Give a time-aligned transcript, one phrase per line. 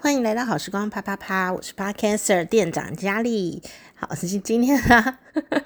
[0.00, 3.60] 欢迎来到好时光啪啪啪，我是 Podcaster 店长佳丽。
[3.96, 4.08] 好，
[4.44, 5.18] 今天呢，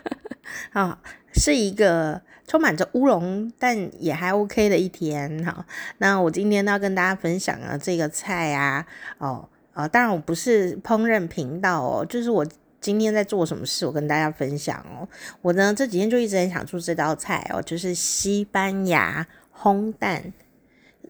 [0.72, 0.98] 啊，
[1.34, 5.44] 是一个充满着乌龙但也还 OK 的一天。
[5.44, 5.66] 好，
[5.98, 8.86] 那我今天要跟大家分享啊这个菜啊，
[9.18, 12.46] 哦，啊，当然我不是烹饪频道哦，就是我
[12.80, 15.06] 今天在做什么事，我跟大家分享哦。
[15.42, 20.32] 我呢这几天就一直很想做这道菜哦，就是西班牙烘蛋。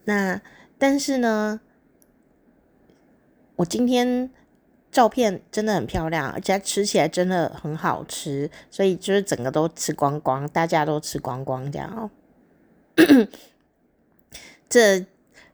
[0.03, 0.41] 那
[0.77, 1.61] 但是呢，
[3.55, 4.29] 我今天
[4.91, 12.09] 照片真的很漂亮，而且吃起来真的很好吃，所以就是整个都吃光光，大家都吃光光这样哦。
[14.69, 15.05] 这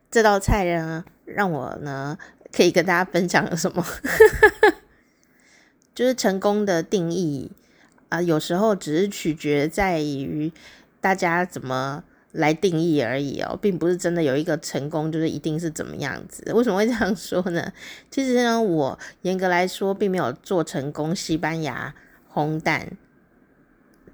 [0.10, 2.18] 这道菜呢，让我呢
[2.52, 3.86] 可以跟大家分享什么？
[5.94, 7.52] 就是成功的定义
[8.08, 10.52] 啊，有时候只是取决在于
[11.02, 12.04] 大家怎么。
[12.34, 16.44] 来定义而已哦，并不是真的有一个成功，就是一定是怎么样子。
[16.54, 17.74] 为什么会这样说呢？
[18.12, 21.94] 其实呢，我严格来说并没有做成功西班牙
[22.32, 22.92] 烘蛋，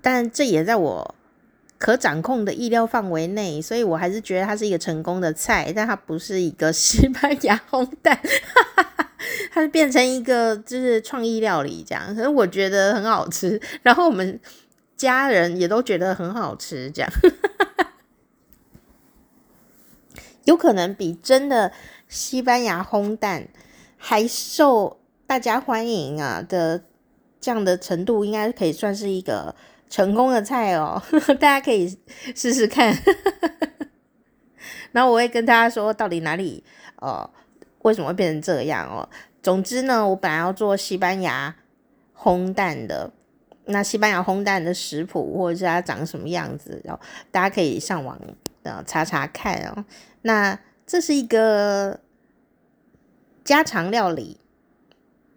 [0.02, 1.16] 但这也在我
[1.78, 8.17] 可掌控的意料范围内，所以我还是觉得它是一个成功的菜，但它不是一个 西班牙烘蛋，
[9.52, 12.16] 它是变成一个就是创意料理这样。
[12.16, 14.39] 可是我觉得很好吃，然后我们
[14.95, 17.11] 家人也都觉得很好吃这样。
[20.46, 21.72] 有可能比真的
[22.08, 23.48] 西班牙烘蛋
[23.98, 26.84] 还受大家欢迎啊的
[27.42, 29.56] 这样的程度，应该可以算是一个
[29.90, 31.02] 成功的菜哦，
[31.40, 31.98] 大家可以
[32.36, 32.96] 试试看。
[34.92, 36.64] 然后我会跟大家说到底哪里
[36.98, 37.30] 呃
[37.82, 39.08] 为什么会变成这样哦。
[39.44, 41.56] 总之呢，我本来要做西班牙
[42.18, 43.12] 烘蛋的，
[43.66, 48.20] 那西班牙烘蛋的食谱或者是它长什么样子，然后大家可以上网
[48.64, 49.84] 呃查查看哦。
[50.26, 52.00] 那这是一个
[53.44, 54.38] 家常料理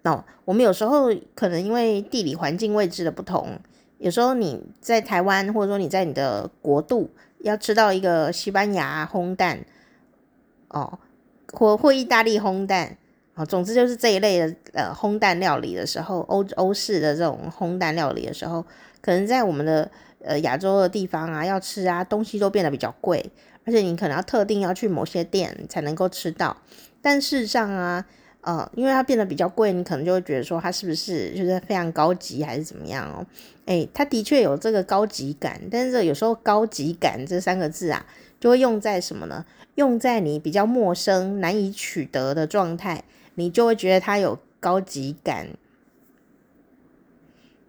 [0.05, 0.25] 哦。
[0.47, 3.59] 我们有时候可能因为地理环境位置的不同，
[3.99, 9.63] 有时候你在台湾，或者说你在你的国度要吃到一个西班牙烘蛋
[10.69, 10.99] 哦，
[11.53, 12.97] 或或意大利烘蛋
[13.35, 18.65] 哦，总之就是这一类的呃烘蛋料理的时候，欧欧式的这种烘蛋料理的时候，
[19.03, 19.91] 可能在我们的
[20.23, 23.31] 呃亚洲的地方啊，要吃啊，东西都变得比较贵。
[23.69, 26.57] 而且你可能要特定要去某些店才能够吃到，
[27.03, 28.03] 但事实上啊，
[28.41, 33.27] 呃，因为它变得比较贵，你可能就会觉得说它是不是就是非常高级还是怎么样哦？
[33.67, 38.07] 诶，它的确有这个高级感，但是有时候高级感这三个字啊，
[38.41, 39.45] 就会用在什么呢？
[39.75, 43.05] 用在你比较陌生、难以取得的状态，
[43.35, 45.49] 你就会觉得它有高级感。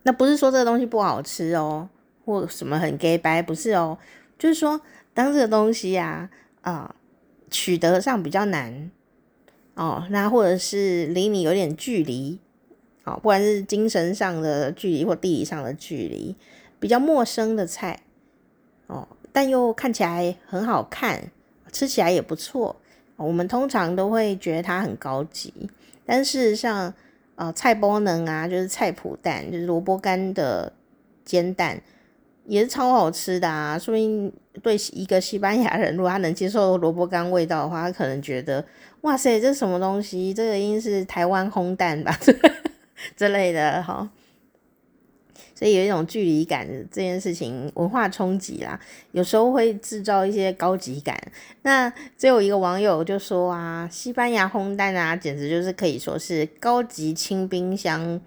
[0.04, 1.90] 那不是说这个东西不好吃哦，
[2.24, 3.98] 或什么很假掰，不是哦，
[4.38, 4.80] 就是说。
[5.20, 6.30] 当这个东西呀，
[6.62, 6.96] 啊，
[7.52, 8.90] 取得上比较难
[9.74, 12.40] 哦，那或者是离你有点距离，
[13.04, 16.38] 哦，不管是精神上的距离或地理上的距离，
[16.80, 18.00] 比较陌生的菜，
[18.88, 21.30] 哦，但又看起来很好看，
[21.70, 22.78] 吃起来也不错，
[23.18, 25.54] 我们通常都会觉得它很高级，
[26.06, 26.94] 但事实上，
[27.36, 30.72] 呃，菜包能啊，就是菜脯蛋，就是萝卜干的
[31.26, 31.82] 煎蛋。
[32.50, 33.78] 也是超好吃的啊！
[33.78, 34.34] 说明
[34.64, 38.66] 对一个西班牙人，如果他能接受萝卜干味道的话，他可能觉得
[39.02, 40.34] 哇塞，这是什么东西？
[40.34, 42.20] 这个应该是台湾烘蛋吧
[43.16, 44.10] 之类的哈。
[45.54, 48.80] 所以有一种距离感，这件事情文化冲击啦，
[49.12, 51.16] 有时候会制造一些高级感。
[51.62, 58.20] 那只有一个网友就说啊，西班牙烘蛋啊，简直就是可以说是高级清冰箱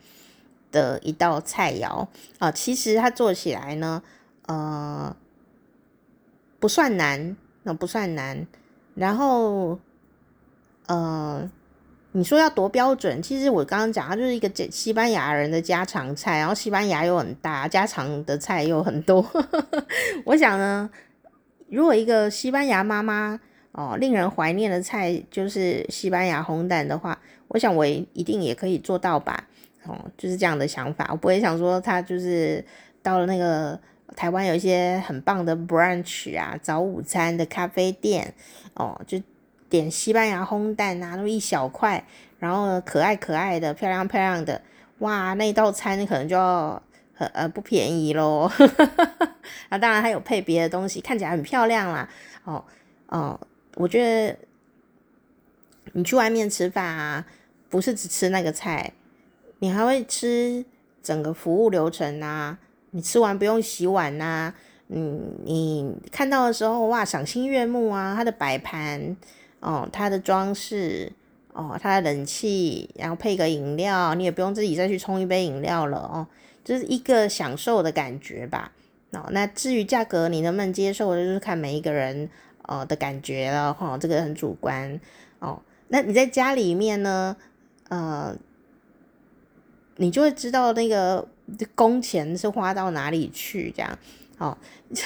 [0.72, 4.02] 的一道菜肴啊，其实它做起来呢，
[4.46, 5.14] 呃，
[6.58, 8.46] 不算难，那不算难。
[8.94, 9.78] 然后，
[10.86, 11.48] 呃，
[12.12, 19.24] 你说要多标准，其实我刚刚讲，它就是一个西班牙人的家常菜，然后西班牙又很大，家常的菜又很多。
[20.26, 20.90] 我想呢，
[21.68, 23.40] 如果一个西班牙妈妈
[23.72, 29.48] 哦，令人怀念的菜就是西班牙烘蛋的话，我想我一定也可以做到吧。
[29.84, 32.64] 哦，就是这样的想法，我不会想说他就是
[33.02, 33.78] 到了那个
[34.14, 38.32] 台湾有一些很棒的 brunch 啊，早午餐的咖啡店
[38.74, 39.20] 哦，就
[39.68, 42.04] 点西班牙烘蛋啊，那么一小块，
[42.38, 44.60] 然后，可爱可爱的，漂亮漂亮的，
[44.98, 46.82] 哇，那一道餐可能就要
[47.14, 48.50] 很呃不便宜喽。
[49.70, 52.08] 啊，当然还有配别的东西，看起来很漂亮啦。
[52.44, 52.62] 哦
[53.08, 53.40] 哦，
[53.76, 54.36] 我觉得
[55.92, 57.26] 你去外面吃饭啊，
[57.70, 58.92] 不是只吃那个菜。
[59.62, 60.64] 你还会吃
[61.00, 62.58] 整个服务流程啊？
[62.90, 64.54] 你吃完不用洗碗呐、啊？
[64.88, 68.12] 嗯，你看到的时候哇，赏心悦目啊！
[68.16, 69.16] 它的摆盘
[69.60, 71.12] 哦，它的装饰
[71.52, 76.26] 哦，它的冷气，然后配个饮料，你也不用自己再去冲一杯饮料了哦，
[76.64, 78.72] 就是一个享受的感觉吧。
[79.12, 82.28] 哦，那至于价格，你能不能接受，就是看每一个人
[82.62, 85.00] 呃的感觉了哈、哦，这个很主观
[85.38, 85.62] 哦。
[85.86, 87.36] 那你在家里面呢，
[87.88, 88.36] 呃，
[90.02, 91.26] 你就会知道那个
[91.74, 93.98] 工钱是花到哪里去，这样
[94.38, 94.58] 哦。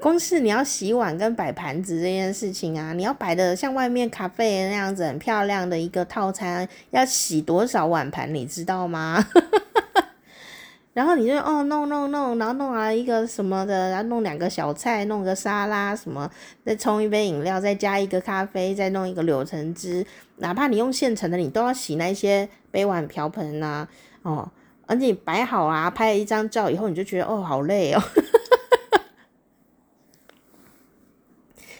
[0.00, 9.24] 光是你要洗碗跟摆盘子这件事情啊，你要摆的像外面咖啡那样子很漂亮的一个套餐，要洗多少碗盘，你知道吗？
[10.92, 16.30] 然后你就哦弄弄弄，然后弄了一个什么的，然后弄两个小菜，弄个沙拉什么，
[16.66, 20.04] 再冲一杯饮料，再加一个咖啡，再弄一个柳橙汁。
[20.36, 23.88] 哪怕你用现成的，你都要洗那些杯碗瓢盆呐，
[24.24, 24.50] 哦，
[24.86, 28.02] 而且你摆好啊，拍了一张照以后，你就觉得哦好累哦。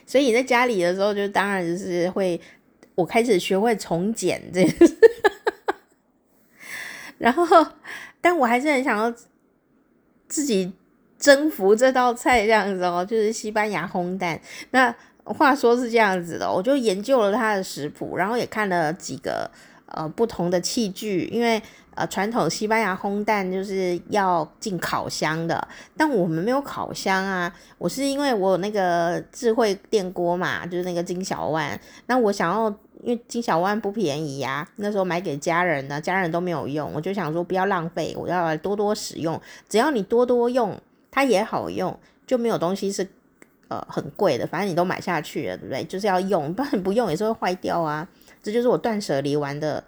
[0.06, 2.41] 所以你在家里的时候，就当然就是会，
[2.94, 4.96] 我开始学会从简这件事，
[7.19, 7.67] 然后。
[8.26, 9.14] 但我还是很想要
[10.29, 10.73] 自己
[11.19, 14.40] 征服这道菜，这样子哦，就是西班牙烘蛋。
[14.70, 14.94] 那
[15.25, 19.50] 话说是这样子的，我就研究了它的食谱，然后也看了几个
[19.88, 21.62] 呃不同的器具，因为
[21.94, 27.52] 呃传统西班牙烘蛋就是要进烤箱的，但我们没有烤箱啊。
[27.79, 32.75] 我是因为我有那个智慧电锅嘛，就是那个金小万，那我想要。
[33.02, 39.38] 因为金小万不便宜呀，那时候买给家人的，家人都没有用，我就想说不要浪费，我要来多多使用。
[39.69, 40.75] 只要你多多用，
[41.11, 41.94] 它也好用，
[42.26, 43.06] 就没有东西是
[43.69, 45.85] 呃很贵的，反正你都买下去了，对不对？
[45.85, 48.08] 就是要用，不然不用也是会坏掉啊。
[48.43, 49.85] 这就是我断舍离完的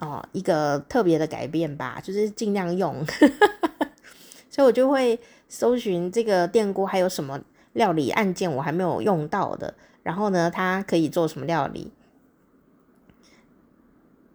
[0.00, 3.04] 哦、一个特别的改变吧， 就是尽量用。
[4.50, 5.18] 所以我就会
[5.48, 7.40] 搜寻这个电锅还有什么
[7.74, 11.92] 料理按键我还没有用到的，然后呢，它可以做什么料理？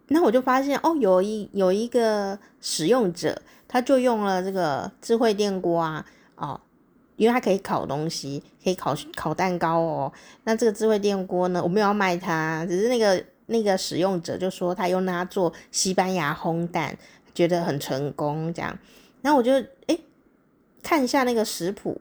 [0.08, 6.60] 那我就发现哦，有一有一个使用者，他就用了这个智慧电锅啊，哦，
[7.16, 10.12] 因为它可以烤东西，可以烤烤蛋糕哦。
[10.44, 16.96] 那这个智慧电锅呢，我没有要卖它，只是那个那个使用者就说他用它做西班牙烘蛋，
[17.34, 18.78] 觉得很成功这样。
[19.22, 19.52] 然后我就
[19.86, 20.00] 诶
[20.82, 22.00] 看一下那个食谱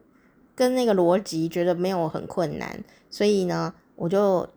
[0.55, 4.47] 跟那个逻辑，觉得没有很困难，所以呢，我就。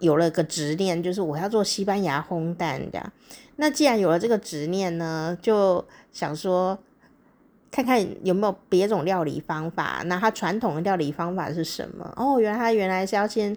[0.00, 3.12] 有了个执念，就是我要做西班牙烘蛋这样。
[3.56, 6.78] 那既然有了这个执念呢，就想说
[7.68, 10.04] 看看有没有别种料理方法。
[10.06, 12.14] 那它传统的料理方法是什么？
[12.14, 13.56] 哦，原来它原来是要先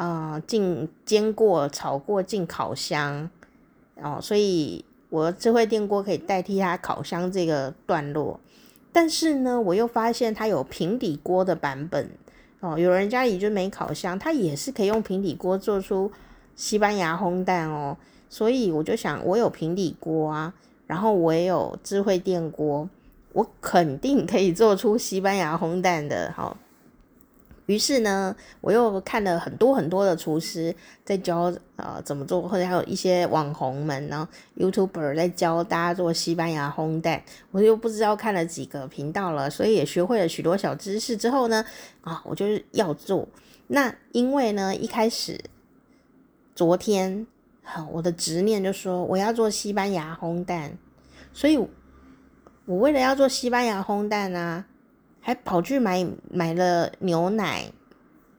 [0.00, 3.28] 啊进煎过、炒过进烤箱
[3.96, 8.40] 哦，所以我智慧电锅可以代替它烤箱这个段落。
[8.92, 12.10] 但是呢，我又发现它有平底锅的版本。
[12.60, 16.10] 哦，有人家里就没烤箱，它也是可以用平底锅做出
[16.56, 17.96] 西班牙烘蛋哦。
[18.30, 20.54] 所以我就想，我有平底锅啊，
[20.86, 22.88] 然后我也有智慧电锅，
[23.34, 26.32] 我肯定可以做出西班牙烘蛋的。
[26.34, 26.56] 好。
[27.70, 30.74] 于是呢，我又看了很多很多的厨师
[31.04, 34.26] 在教呃怎么做，或者还有一些网红们，然后
[34.56, 37.22] YouTuber 在教大家做西班牙烘蛋。
[37.52, 41.64] 我又不知道看了几个频道了，所以也学会了许多小知识之后呢，
[42.00, 43.28] 啊，我就是要做。
[43.68, 45.38] 那因为呢，一开始
[46.56, 47.24] 昨天，
[47.92, 50.76] 我的执念就说我要做西班牙烘蛋，
[51.32, 54.66] 所以我为了要做西班牙烘蛋啊。
[55.20, 57.70] 还跑去买买了牛奶，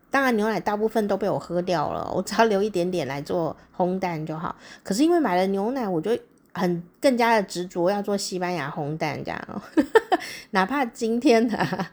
[0.09, 4.55] 当然牛奶大部分都被我喝掉了，我只要留一点点来做烘蛋就好。
[4.83, 6.17] 可是因为买了牛奶，我就
[6.53, 9.61] 很更加的执着要做西班牙烘蛋这样。
[10.51, 11.91] 哪怕今天的、啊、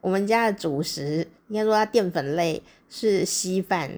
[0.00, 3.90] 我们家的主食应该说它淀粉类是稀饭，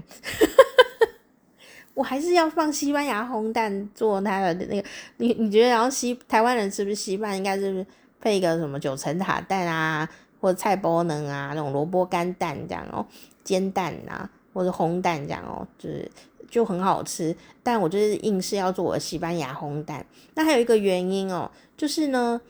[1.94, 4.88] 我还是要放西班牙烘蛋做它的那个。
[5.16, 7.86] 你你觉得然后西台湾人是不是稀饭应该是不是？
[8.20, 10.08] 配一个什么九层塔蛋啊，
[10.40, 13.06] 或者菜包能啊，那种萝卜干蛋这样哦，
[13.44, 16.10] 煎蛋啊，或者烘蛋这样哦，就是
[16.50, 17.36] 就很好吃。
[17.62, 20.04] 但我就是硬是要做我的西班牙烘蛋。
[20.34, 22.40] 那还有一个原因哦，就是呢，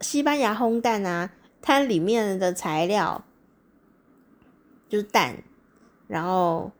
[0.00, 3.24] 西班牙烘蛋啊，它里面的材料
[4.88, 5.42] 就是蛋，
[6.06, 6.70] 然后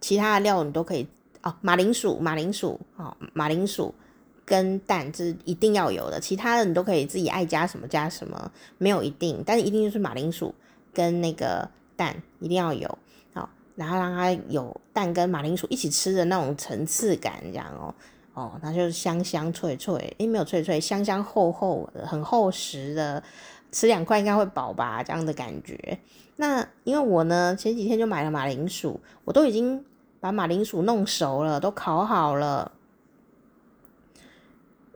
[0.00, 1.06] 其他的料你都可以
[1.42, 3.94] 哦，马铃薯，马铃薯哦，马铃薯。
[4.48, 10.54] 跟蛋是一定要有的，其他的你都可以自己爱加什么加什么，没有一定，但是一定就是马铃薯
[10.94, 12.98] 跟那个蛋一定要有，
[13.34, 17.94] 好，然后让它有蛋跟马铃薯一起吃的那种层次感，这样哦，
[18.32, 23.22] 哦，那就是香香脆脆，诶，没有脆脆，香香厚厚的，很厚实的，
[23.70, 25.98] 吃两块应该会饱吧，这样的感觉。
[26.36, 29.84] 那因为我呢前几天就买了马铃薯，我都已经
[30.20, 32.72] 把马铃薯弄熟了，都烤好了，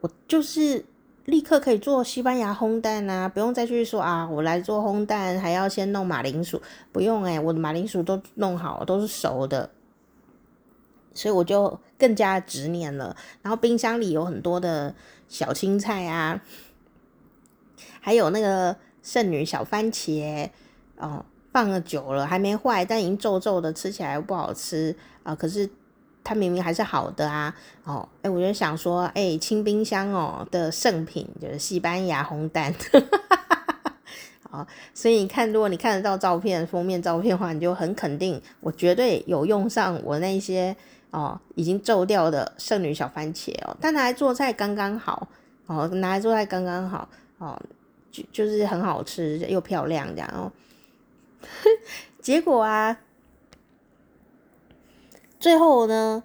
[0.03, 0.83] 我就是
[1.23, 9.69] 立刻可以做西班牙烘蛋啊，不用再去说啊，我来做烘蛋还要先弄马铃薯，不用哎、我的马铃薯都弄好，都是熟的，
[11.13, 13.15] 所以我就更加执念了。
[13.41, 14.93] 然后冰箱里有很多的
[15.29, 16.41] 小青菜啊，
[18.01, 20.49] 还有那个圣女小番茄
[20.97, 21.25] 哦。
[21.53, 25.69] 放了久了还没坏，但已经皱皱的，吃起来不好吃啊、可是
[26.23, 27.53] 它明明还是好的啊！
[27.83, 32.73] 哦，哎，我就想说，哎，清冰箱哦的圣品就是西班牙红蛋，
[34.49, 40.75] 好， 所以你看，如果你看得到照片封面照片的话，你就很肯定，我绝对有用上我那些
[41.11, 45.27] 哦已经皱掉的圣女小番茄哦，但拿来做菜刚刚好
[45.65, 47.61] 哦，拿来做菜刚刚好哦，
[48.11, 50.51] 就就是很好吃又漂亮这样哦。
[52.21, 52.97] 结果啊，
[55.43, 56.23] 最后呢，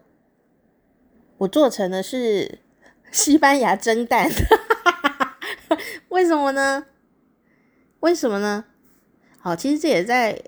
[1.39, 2.61] 我做成的是
[3.11, 4.31] 西班牙蒸蛋，
[6.11, 6.87] 为什么呢？
[7.99, 8.67] 为什么呢？
[9.41, 10.41] 好，其实这也在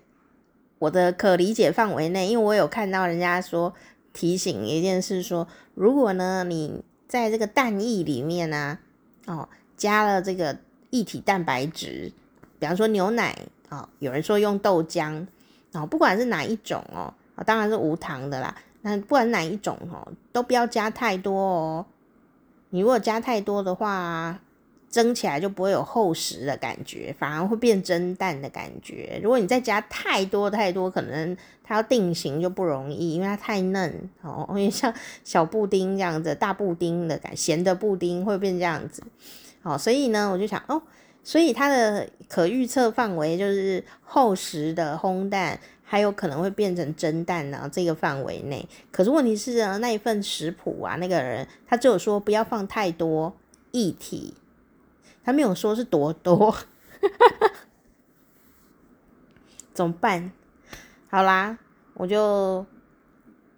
[0.79, 3.75] 我的可理解范围内，因为我有看到人家说
[4.12, 8.79] 提醒一件事，说如果呢你在这个蛋液里面呢、
[9.27, 10.57] 哦，加了这个
[10.91, 12.12] 液体蛋白质，
[12.61, 13.37] 比方说牛奶。
[13.71, 15.27] 哦，有人说用豆浆，
[15.73, 17.12] 哦，不管是哪一种哦，
[17.45, 18.55] 当然是无糖的啦。
[18.83, 21.87] 那不管哪一种哦，都不要加太多哦。
[22.71, 24.39] 你如果加太多的话，
[24.89, 29.21] 蒸起来就不会有厚实的感觉，反而会变蒸蛋的感觉。
[29.23, 34.93] 如果你再加太多太多，可能它要定型就不容易，因为它太嫩哦， 因为像
[35.23, 39.03] 小布丁这样子，大布丁的感觉，咸的布丁会变这样子。
[39.63, 40.81] 好，所以呢，我就想哦。
[41.23, 48.69] 所以它的可预测范围就是厚实的烘蛋，还有可能会变成蒸蛋呢，这个范围内。
[48.93, 53.37] 可是问题是呢，那一份食谱啊，那个人他只有说不要放太多
[53.73, 54.33] 液体，
[55.25, 56.57] 他没有说是多多，
[59.75, 60.31] 怎么办？
[61.09, 61.59] 好啦，
[61.95, 62.65] 我就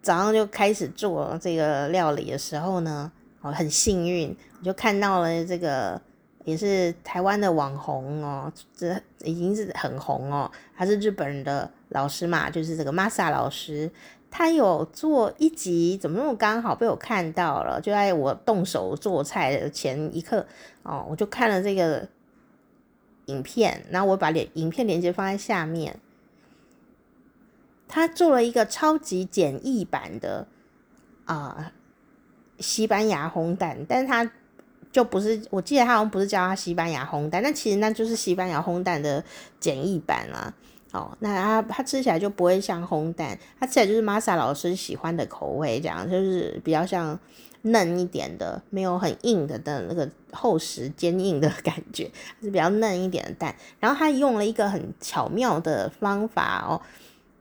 [0.01, 3.13] 早上就开始做这个料理的时候呢，
[3.43, 6.01] 我很幸运，我就看到了这个。
[6.45, 10.51] 也是台湾的网红哦，这已经是很红哦。
[10.77, 13.91] 他是日本人的老师嘛，就是这个 Masa 老师，
[14.31, 17.81] 他有做一集，怎么那么刚好被我看到了？
[17.81, 20.45] 就在我动手做菜的前一刻
[20.83, 22.09] 哦，我就看了这个
[23.27, 26.01] 影片，然后我把连影片链接放在下面。
[27.87, 30.47] 他做了一个超级简易版的
[31.25, 31.73] 啊、
[32.59, 34.31] 西班牙烘蛋，但他。
[34.93, 39.25] 就不是，我记得他好像不是叫它西班牙烘蛋，但其实那就是西班牙烘蛋的
[39.59, 40.53] 简易版啦。
[40.93, 47.19] 哦，那它它吃起来就不会像烘蛋，它吃起来就是 Masa 老师喜欢的口味，这样就是比较像
[47.63, 52.11] 嫩一点的，没有很硬的的那个厚实坚硬的感觉，
[52.43, 53.57] 是比较嫩一点的蛋。
[53.81, 56.83] 然后他用了一个很巧妙的方法哦，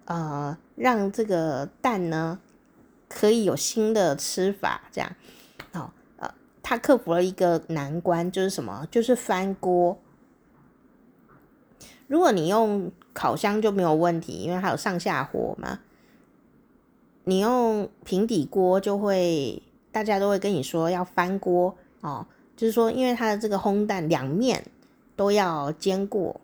[0.05, 2.39] 呃，让这个蛋呢
[3.09, 5.11] 可以有新的吃法，这样。
[5.73, 5.89] 哦
[6.71, 8.87] 他克服了一个难关，就是什么？
[8.89, 9.99] 就是翻锅。
[12.07, 15.79] 如果你用烤箱就没有问题，因为它有上下火嘛。
[17.25, 19.61] 你用平底锅就会，
[19.91, 22.25] 大家都会跟你说要翻锅哦，
[22.55, 24.63] 就是说，因为它的这个烘蛋两面
[25.17, 26.39] 都要煎过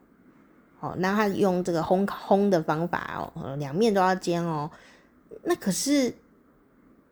[0.82, 4.70] 哦，那他用这个烘烘的方法哦，两面都要煎哦。
[5.44, 6.14] 那可是。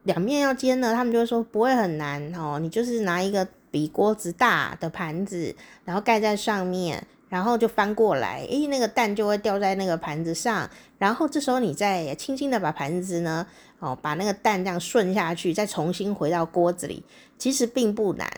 [0.06, 10.70] 两面要煎呢，他们就会说不会很难哦，你就是拿一个比锅子大的盘子，然后盖在上面，然后就翻过来，诶，那个蛋就会掉在那个盘子上，
[11.00, 13.46] 然后这时候你再轻轻的把盘子呢，
[13.80, 17.04] 哦，把那个蛋这样顺下去，再重新回到锅子里，
[17.40, 18.30] 其实并不难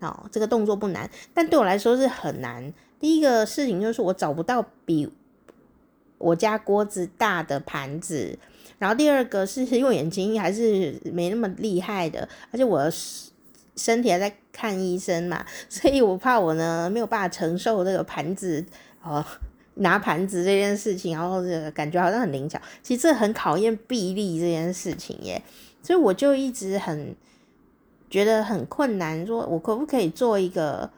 [0.00, 2.72] 哦，这个动作不难，但对我来说是很难。
[3.00, 5.10] 第一个事情就是我找不到比
[6.18, 8.38] 我家锅子大的盘子。
[8.78, 12.90] 然后第二个是用眼睛还是没那么厉害的，而且我
[13.74, 18.64] 身体还在看医生嘛，所以我怕我呢没有办法承受这个盘子
[19.02, 19.24] 哦，
[19.74, 25.42] 拿盘子这件事情，然后这个感觉好像很灵巧，其实这很考验臂力这件事情耶，
[25.82, 27.14] 所以我就一直很
[28.10, 30.90] 觉得很困难，说我可不可以做一个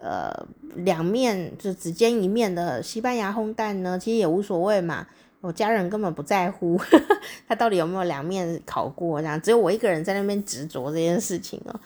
[0.00, 0.32] 呃
[0.76, 3.98] 两面就只煎一面的西班牙烘蛋呢？
[3.98, 5.06] 其实也无所谓嘛。
[5.44, 11.78] 我家人根本不在乎呵呵 他到底有没有两面烤过，这样只有我一个人在那边执着这件事情哦。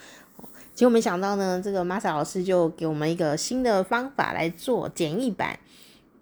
[0.72, 5.58] 结果没想到呢，这个 Masa 老师就给我们一个新的方法来做简易版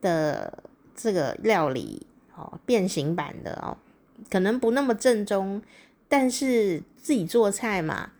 [0.00, 0.62] 的
[0.94, 3.76] 这个料理哦，变形版的哦。
[4.30, 5.60] 可能不那么正宗，
[6.08, 8.12] 但是自己做菜嘛，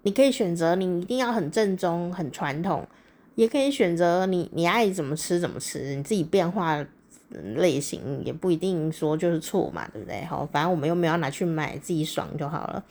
[0.00, 2.88] 你可以选择你一定要很正宗、很传统，
[3.34, 6.82] 也可以选择你你爱怎么吃怎么吃，你自己变化
[7.30, 10.24] 类型也不一定说就是错嘛，对不对？
[10.24, 12.84] 好，反正我们又没有拿去买，自己爽就好了。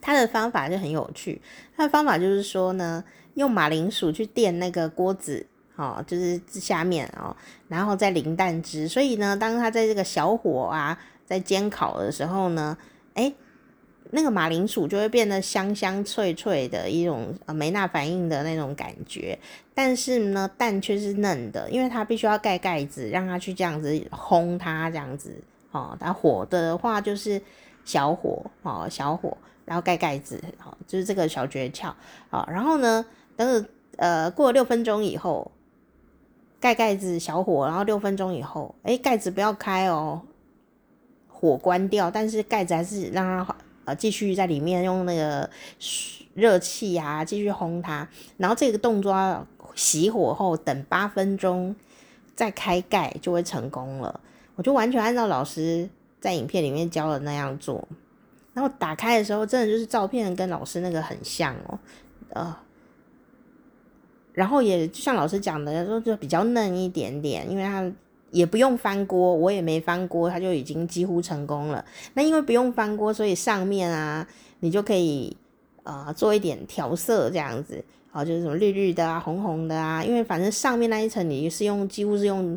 [0.00, 1.40] 他的方法就很有趣，
[1.76, 5.46] 他的方法就是说呢，用马铃薯去垫那个锅子。
[5.76, 7.34] 哦，就是下面哦，
[7.68, 12.76] 然后再淋蛋汁，所以呢，当它在这个小火啊，在煎烤的时候呢，
[13.14, 13.34] 诶，
[14.10, 19.38] 那个马铃薯就会变得香香脆脆的一种呃梅纳反应的那种感觉，
[19.74, 25.34] 但是呢，蛋却是嫩的，因为它必须要盖盖子，让它去这样子烘它这样子
[25.70, 27.40] 哦，它火的话就是
[27.84, 31.92] 小火哦，小火，然后盖盖子，哦，就是这个小诀窍
[32.30, 33.04] 啊，然后呢，
[33.36, 33.66] 等
[33.96, 35.50] 呃过了六分钟以后。
[36.62, 40.20] 盖盖子，小火，然后六分钟以后，哎，盖子不要开哦，
[41.26, 43.56] 火关掉，但是盖子还是让它
[43.94, 45.48] 继续在里面用那个
[46.34, 48.06] 热气啊继续烘它，
[48.36, 49.14] 然后这个动作
[49.74, 51.74] 熄火后等八分钟
[52.34, 54.20] 再开盖就会成功了。
[54.56, 55.88] 我就完全按照老师
[56.20, 57.86] 在影片里面教的那样做，
[58.54, 61.78] 然后打开的时候真的就是照片跟老师那个很像哦，
[62.30, 62.56] 呃。
[64.32, 67.92] 然后也就像老师讲的，说就比较嫩一点点，因为它
[68.30, 71.84] 也不用翻锅，我也没翻锅，它就已经几乎成功了。
[72.14, 74.26] 那因为不用翻锅，所以上面啊，
[74.60, 75.36] 你就可以
[75.82, 82.56] 呃做一点调色这样子，啊，就是什么绿绿的啊、红红的啊，因为反正上面那一层你是用几乎是用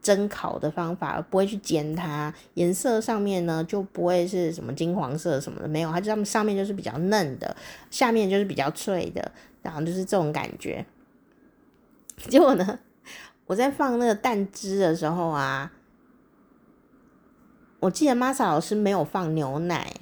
[0.00, 7.56] 蒸烤的方法，不会去煎它，颜色上面呢就不会是什么金黄色什么的，没有，它就上面就是比较嫩的，
[7.90, 10.84] 下面就是比较脆的，然后就是这种感觉。
[12.28, 12.78] 结果呢，
[13.48, 15.72] 我在放那个蛋汁的时候啊，
[17.80, 19.92] 我记得玛莎老师没有放牛奶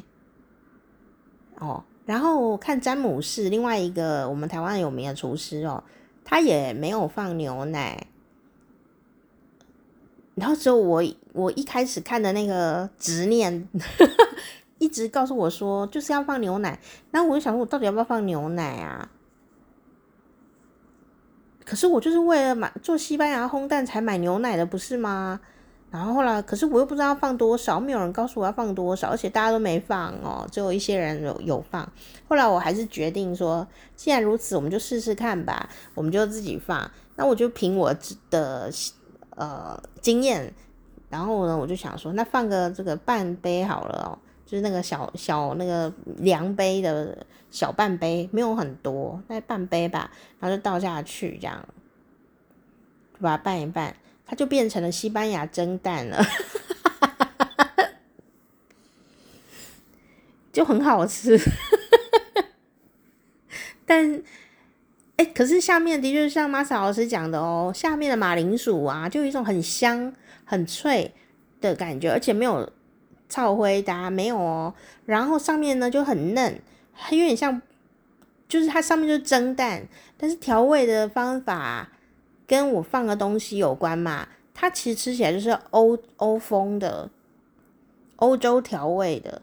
[1.60, 5.84] 哦，然后看詹姆士另外一个我们台湾有名的厨师哦，
[6.24, 8.08] 他也没有放牛奶，
[10.34, 13.68] 然后只有我我一开始看的那个执念，
[14.78, 16.80] 一直告诉我说就是要放牛奶，
[17.12, 19.08] 然后我就想说，我到底要不要放牛奶啊？
[21.66, 25.38] 可是我就是为了买做西班牙烘蛋才买牛奶的，不是吗？
[25.90, 31.90] 然后后来，可是我又不知道放多少，没有人告诉我要放多少，而且大家都没放哦，只有一些人有有放。
[32.28, 36.90] 后来我还是决定说，既然如此，我们就试试看吧，我们就自己放。
[37.16, 37.94] 那我就凭我
[38.30, 38.70] 的
[39.36, 40.52] 呃经验，
[41.08, 44.18] 然后呢，我就想说，那放个这个半杯好了哦。
[44.46, 51.68] 就是那个小小那个量杯的小半杯，没有很多，大概半杯吧，然后就倒下去，这样，
[53.12, 56.24] 就把它拌一拌，它就变成了西班牙蒸蛋了，
[60.52, 61.36] 就很好吃。
[63.84, 64.22] 但，
[65.16, 71.12] 哎、可是下面的确像玛莎老师讲的哦，下面的马铃薯啊，就有一种很香、很脆
[71.60, 72.72] 的感觉，而且没有。
[73.28, 76.60] 超回答没有哦，然后上面呢就很嫩，
[76.94, 77.60] 它有点像，
[78.48, 79.86] 就是它上面就是蒸蛋，
[80.16, 81.90] 但是调味的方法
[82.46, 87.10] 跟我放的东西有关嘛，它其实吃起来就是欧欧风的，
[88.16, 89.42] 欧洲调味的。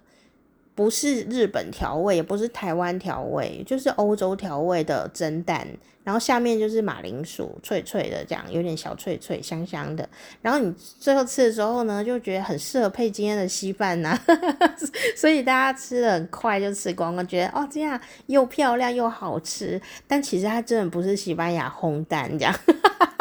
[0.76, 5.67] 不是日本调味，也不是台湾调味，就是欧洲调味的蒸蛋，
[6.04, 10.08] 然后下面就是马铃薯，脆脆的，这样有点小脆脆，香香的。
[10.42, 14.20] 然后你最后吃的时候呢，就觉得很适合配今天的稀饭呐，
[15.16, 19.82] 所以大家吃的很快就吃光了，觉得哦这样又漂亮又好吃。
[20.08, 22.54] 但其实它真的不是西班牙烘蛋，这样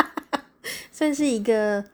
[0.91, 1.85] 算是一个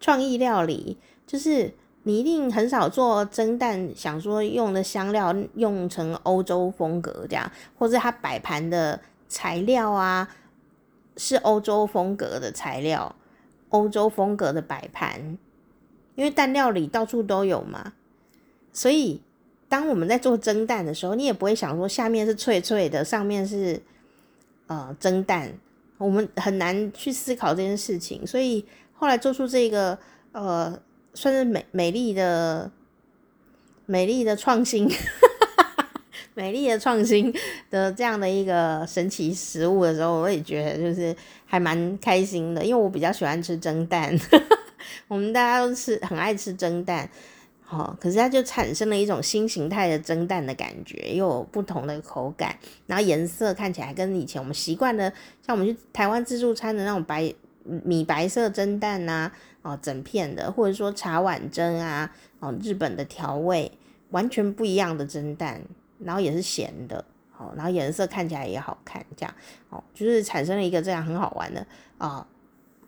[0.00, 1.72] 创意料理，就是。
[2.06, 9.00] 你一定很少做蒸蛋，想说用的香料用成欧洲风格这样，或者它摆盘的
[9.34, 10.28] 材料啊
[11.16, 13.16] 是欧洲风格的材料，
[13.70, 15.36] 欧洲风格的摆盘，
[16.14, 17.94] 因为蛋料理到处都有嘛，
[18.72, 19.20] 所以
[19.68, 23.82] 当我们在做蒸蛋的时候，你也不会想说下面是脆脆的，上面是
[24.68, 25.52] 呃蒸蛋，
[25.98, 29.98] 我们很难去思考这件事情，所以后来做出这个
[30.32, 30.78] 呃。
[31.16, 32.68] 算是美美丽的
[33.86, 34.90] 美丽的创新，
[36.34, 37.32] 美丽的创新
[37.70, 41.14] 的这样的一个神奇食物的时候，我也觉得就是
[41.46, 44.14] 还蛮开心的，因为我比较喜欢吃蒸蛋，
[45.08, 47.08] 我们大家都吃很爱吃蒸蛋，
[47.62, 55.12] 好，可是它就产生了一种新形态的蒸蛋的感觉，又有不同的口感，然后颜色看起来跟以前我们习惯的，
[55.46, 57.34] 像我们去台湾自助餐的那种白。
[57.66, 63.72] 米白色蒸蛋啊，哦，整片的，或者说茶碗蒸啊，哦，日本的调味，
[64.10, 65.62] 完全不一样的蒸蛋，
[65.98, 67.04] 然后也是咸的，
[67.38, 69.34] 哦，然后颜色看起来也好看，这样，
[69.70, 71.66] 哦，就是产生了一个这样很好玩的
[71.98, 72.26] 啊。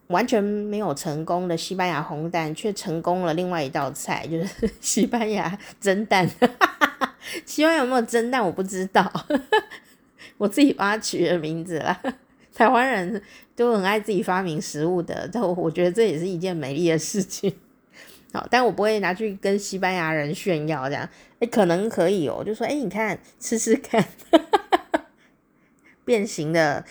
[0.08, 6.24] 完全没有成功的西班牙红蛋，却成功了另外一道菜，就是 西班牙蒸蛋。
[6.28, 9.10] 哈哈哈西班牙有没有蒸蛋，我不知道，
[10.38, 12.00] 我自己把它取的名字啦。
[12.54, 13.20] 台湾人
[13.56, 17.52] 都很爱自己发明食物的，但我觉得这也是一件美丽的事情。
[18.50, 24.04] 但我不会拿去跟西班牙人炫耀，这样，哎，可能可以哦，就说，哎，你看，吃吃看，
[26.04, 26.84] 变形的。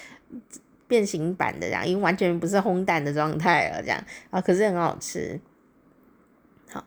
[0.87, 5.39] 变形版的这样，因为完全不是烘蛋的状态了，这样啊，可是很好吃。
[6.69, 6.85] 好，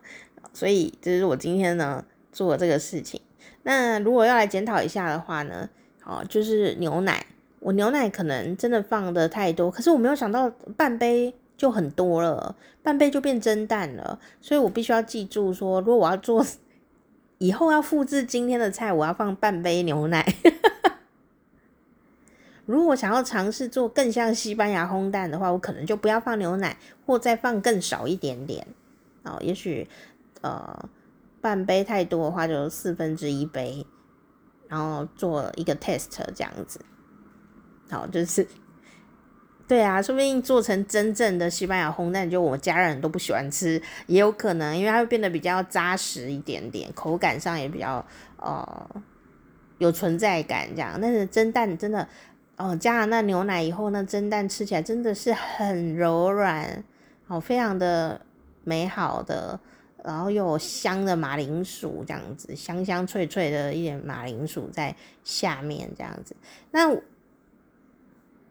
[0.53, 3.19] 所以这是我今天呢做这个事情。
[3.63, 5.69] 那如果要来检讨一下的话呢，
[5.99, 7.25] 好，就是牛奶，
[7.59, 16.45] 我牛奶可能真的放的太多，可是我没有想到半杯就很多了，半杯就变蒸蛋了，所以我必须要记住说，如果我要做
[17.37, 20.25] 以后要复制今天的菜，我要放半杯牛奶。
[22.65, 28.65] 如果想要尝试做更像西班牙烘蛋的话，我可能就不要放牛奶，或再放更少一点点。
[29.23, 29.85] 哦，也许
[30.39, 30.87] 呃
[31.41, 33.85] 半杯太多的话，就四分之一杯，
[34.69, 36.79] 然后做一个 test 这样子。
[37.89, 38.47] 好，就是
[39.69, 48.05] 对啊，说不定做成真正的西班牙烘蛋，就我家人都不喜欢吃，也有可能，因为它会变得比较扎实一点点，口感上也比较
[48.37, 48.89] 呃
[49.77, 50.99] 有存在感这样。
[51.01, 52.05] 但是蒸蛋真的。
[52.61, 56.83] 哦，加了那牛奶以后，那蒸蛋吃起来真的是很柔软，
[57.27, 58.19] 哦，非常的
[58.65, 59.57] 美好的，
[60.03, 66.35] 然后又有香的马铃薯这样子，香香脆脆的一点马铃薯在下面这样子。
[66.71, 66.93] 那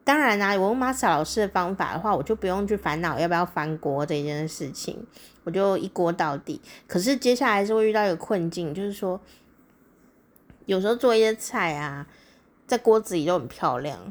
[0.09, 5.07] 当然啦、啊，我用 Masa 老师的方法的话，我就不用去烦恼要不要翻锅这件事情，
[5.45, 6.63] 我就一锅到底。
[6.87, 9.21] 可是接下来是会遇到一个困境，就是说
[10.65, 12.07] 有时候做一些菜啊。
[12.67, 14.11] 在锅子里都很漂亮，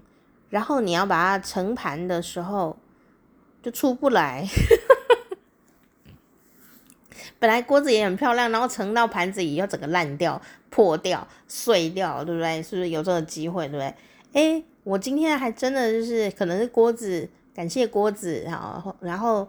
[0.52, 2.78] 然后你要把它盛盘的时候
[3.64, 4.48] 就出不来。
[7.40, 12.62] 本来锅子也很漂亮，然后盛到盘子里要整个烂掉、破掉、碎掉，对不对？
[12.62, 13.96] 是不是有这个机会，对不对？
[14.34, 19.46] 诶，我今天还真的就是可能是锅子，感谢锅子，然后然后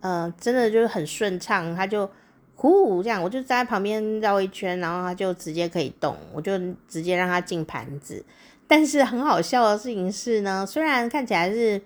[0.00, 2.06] 呃，真的就是很顺畅，它就
[2.54, 8.22] 呼这样，我就在旁边绕一圈，然后它就直接可以动，我就直接让它进盘子。
[8.68, 11.80] 但是很好笑的事情是呢，虽然看起来是，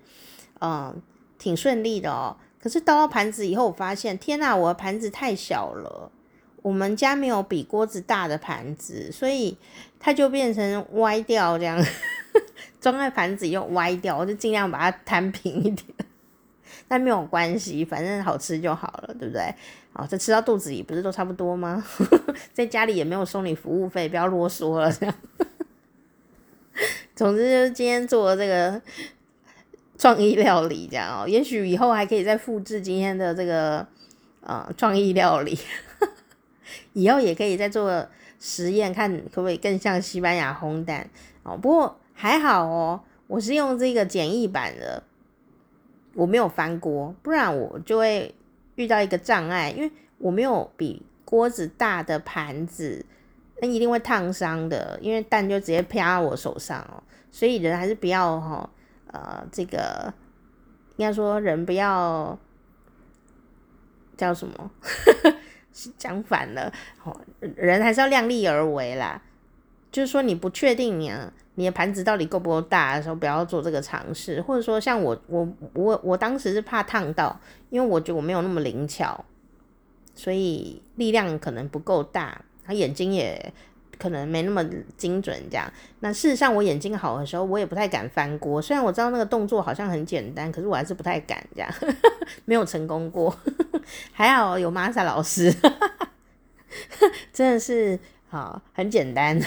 [0.59, 1.01] 嗯、
[1.37, 6.11] 挺顺利的哦，可是倒到盘子以后，我发现，天哪，我的盘子太小了，
[6.61, 9.57] 我们家没有比锅子大的盘子，所以
[9.97, 11.81] 它就变成歪掉这样，
[12.81, 15.87] 装在盘子又歪掉，我就尽量把它摊平一点，
[16.87, 19.53] 但没有关系，反正好吃就好了，对不对？
[19.93, 21.83] 哦，这吃到肚子里不是都差不多吗？
[22.53, 25.15] 在家里也没有收你服务费，不要啰嗦了，这样。
[27.15, 28.79] 总之就是今天做的这个
[29.97, 33.87] 创意料理，这样哦，也许以后还可以再复制今天的这个
[34.41, 35.57] 呃创意料理，
[36.93, 38.07] 以后也可以再做
[38.39, 41.09] 实验，看可不可以更像西班牙烘蛋
[41.41, 41.57] 哦。
[41.57, 45.03] 不过还好哦，我是用这个简易版的，
[46.15, 48.33] 我没有翻锅，不然我就会
[48.73, 53.05] 遇到一个障碍，因为我没有比锅子大的盘子。
[53.59, 57.01] 那一定会烫伤的，因为蛋就直接啪到我手上哦，
[57.31, 58.67] 所以人还是不要哈，
[59.11, 60.11] 呃，这个
[60.95, 62.37] 应该说人不要
[64.15, 64.71] 叫什么，
[65.97, 66.73] 讲反了，
[67.55, 69.21] 人还是要量力而为啦。
[69.91, 71.11] 就是说你不确定你，
[71.59, 77.35] 你的盘子到底够不够大的时候，不要做这个尝试，或者说像我我我我当时是怕烫到，
[77.71, 79.25] 因为我觉得我没有那么灵巧，
[80.13, 82.39] 所以力量可能不够大。
[82.63, 83.53] 他眼睛也
[83.97, 84.63] 可能没那么
[84.97, 85.65] 精准，这样。
[86.01, 88.61] 那事实上，我眼睛好的时候，我也不太敢翻锅。
[88.61, 91.73] 虽然我知道那个动作好像很简单，可是我还是不太敢这样，
[92.45, 93.35] 没有成功过。
[94.13, 95.51] 还好有玛莎老师，
[97.33, 97.97] 真的是
[98.29, 99.39] 好很简单。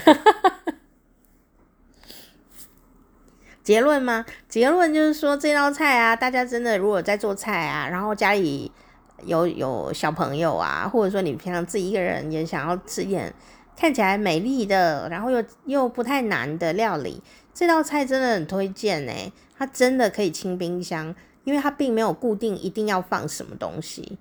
[3.62, 4.24] 结论吗？
[4.48, 8.70] 结论就是说，这道菜啊，大家真的如果在做菜啊，然后家里。
[9.26, 13.30] 有有小朋友啊，或者说你平常自己一个人也想要吃一点
[13.76, 24.16] 看起来美丽的，然后又又不太难的料理，这道菜真的很推荐诶，它真的可以清冰箱，因为它并没有固定一定要放什么东西，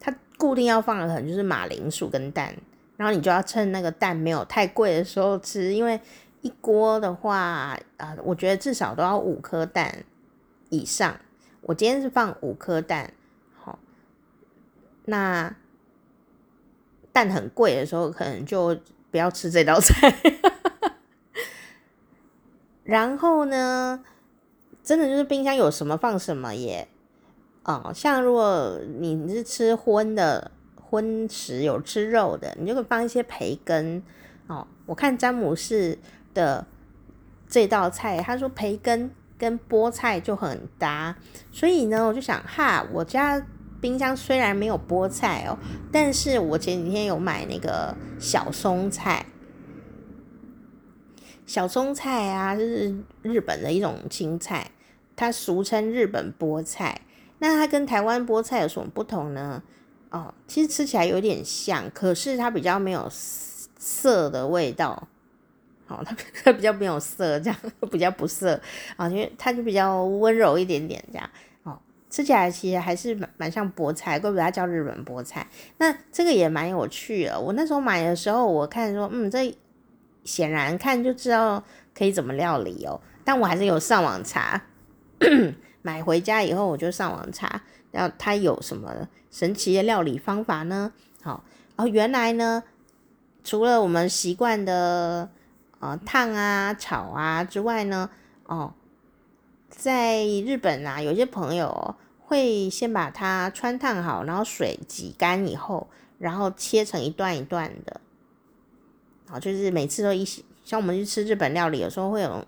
[0.00, 2.52] 它固定要放的可能就是马铃薯跟蛋，
[2.96, 6.00] 然后你就要趁那个蛋没有太贵的时候吃，因为
[6.42, 10.04] 一锅的话，呃，我觉得至少都要五颗蛋
[10.68, 11.16] 以上。
[11.62, 13.12] 我今天是放五颗蛋，
[13.54, 13.78] 好，
[15.04, 15.54] 那
[17.12, 18.78] 蛋很贵的时候，可能就
[19.10, 20.14] 不要吃这道菜。
[22.82, 24.02] 然后呢，
[24.82, 26.88] 真的就是冰箱有什么放什么耶。
[27.64, 34.02] 哦，像如果你是吃荤的荤食，有吃肉的，你就可以放一些培根。
[34.46, 35.98] 哦，我看詹姆士
[36.34, 36.66] 的
[37.48, 41.16] 这道菜，他说培根跟菠菜就很搭，
[41.50, 43.44] 所以呢，我就想哈，我家
[43.80, 45.58] 冰箱虽然没有菠菜哦，
[45.90, 49.26] 但是我前几天有买那个小松菜。
[51.46, 54.70] 小松菜啊，就是日本的一种青菜，
[55.16, 57.00] 它俗称日本菠菜。
[57.40, 59.62] 那它跟台湾菠菜有什么不同呢？
[60.10, 65.08] 哦，其实吃起来有点像，可是它比较没有涩的味道。
[65.90, 67.58] 哦，它它 比较没有涩，这样
[67.90, 68.58] 比较不涩
[68.96, 71.28] 啊，因为它就比较温柔一点点这样。
[71.64, 75.46] 哦，吃起来其实还是蛮蛮像菠菜，怪不得它叫日本菠菜。
[75.78, 77.38] 那这个也蛮有趣的。
[77.38, 79.54] 我那时候买的时候，我看说，嗯，这。
[80.22, 84.62] 显然看就知道可以怎么料理哦，但我还是有上网查，
[85.80, 88.94] 买回家以后我就上网查，然后它有什么
[89.30, 90.92] 神奇的料理方法呢？
[91.22, 91.42] 好，
[91.76, 92.62] 哦，原来呢，
[93.42, 95.30] 除了我们习惯的
[95.80, 98.08] 呃烫啊、炒啊之外呢，
[98.46, 98.72] 哦，
[99.68, 105.88] 在日本啊，有些朋友会先把它汆烫好，然后水挤干以后，
[106.18, 108.00] 然后切成一段一段的。
[109.28, 112.44] 啊，就是每次都一起，像我们去吃日本料理，有时候会有，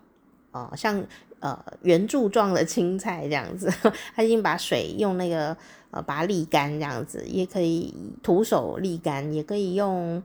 [0.51, 1.03] 呃，像
[1.39, 3.73] 呃圆柱状的青菜这样子，
[4.15, 5.57] 他已经把水用那个
[5.93, 10.23] 呃把它沥干这样子，也可以徒手沥干，也可以用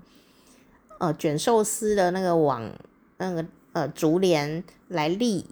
[0.98, 2.68] 呃卷寿司的那个网
[3.18, 5.44] 那个呃竹帘来沥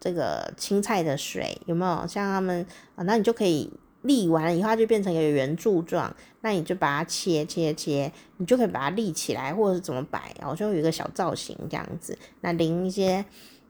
[0.00, 2.06] 这个青菜的水，有没有？
[2.06, 3.70] 像他们啊，那你就可以。
[4.04, 12.18] 沥完了以后，它就变成一个圆柱状，那你就把它切切切，你就可以把它立起来，或者是怎么摆，然后就有一个小造型这样子。
[12.40, 13.24] 那淋一些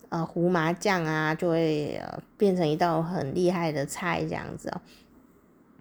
[0.09, 4.81] 呃胡麻酱啊，就会呃变成一道很厉害的菜这样子哦。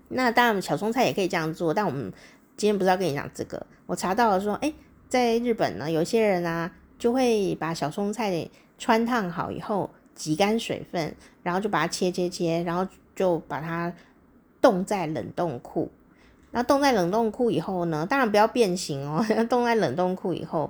[0.09, 2.11] 那当然小松菜也可以这样做，但我们
[2.57, 3.65] 今天不是要跟你讲这个。
[3.85, 4.73] 我查到了说，诶，
[5.07, 6.69] 在日本呢，有些人啊
[7.01, 8.31] 就会把小松菜
[8.79, 13.91] 汆烫好以后挤干水分，然后就把它切切切，然后就把它。
[14.63, 15.89] 冻在冷冻库，
[16.51, 19.25] 那冻在冷冻库以后呢，当然不要变形哦。
[19.49, 20.69] 冻在冷冻库以后，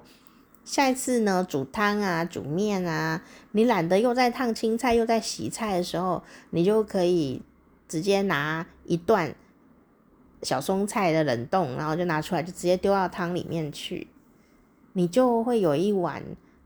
[0.63, 7.41] 下一次呢煮汤啊、煮面啊，你懒得又在烫青菜又在洗菜的时候，你就可以
[7.89, 9.35] 直接拿一段
[10.41, 14.07] 小松菜的冷冻，然后就拿出来，就直接丢到汤里面去，
[14.93, 16.23] 你就会有一碗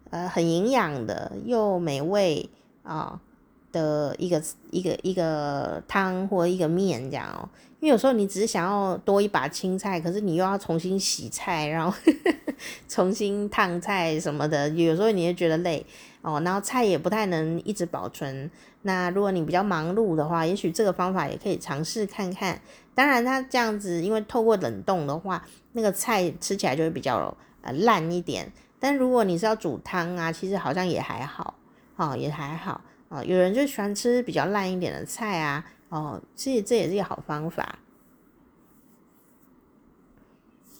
[0.09, 2.49] 呃很营养的又美味
[2.83, 3.19] 啊。
[3.71, 7.43] 的一个一个一个汤或一个面这样哦，
[7.81, 11.93] 因为有时候你只是想要多一把青菜，可是你又要重新洗菜，然后
[12.87, 15.85] 重新烫菜什么的，有时候你会觉得累
[16.21, 16.41] 哦。
[16.45, 18.49] 然后菜也不太能一直保存。
[18.83, 22.57] 那如果你比较忙碌的话，也许这个方法也可以尝试看看。
[22.93, 27.19] 当然，它这样子因为透过冷冻的话，那个菜吃起来就会比较
[27.65, 28.53] 呃烂一点。
[28.79, 31.55] 但如果你是要煮汤啊，其实好像也还好，
[31.97, 32.81] 哦，也还好。
[33.09, 37.79] 哦，有人就喜欢吃比较烂一点的菜啊，哦，其实这也是一个好方法。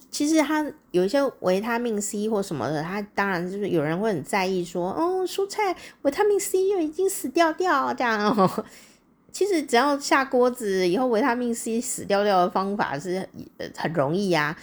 [0.09, 8.65] 其实它有一些维他命 C 或什么的，它当然就是有人会很在意说，哦，蔬菜维他命 C 又已经死掉掉这样。
[9.31, 13.27] 其实只要下锅子以后，维他命 C 死掉掉的方法是
[13.75, 14.55] 很容易呀，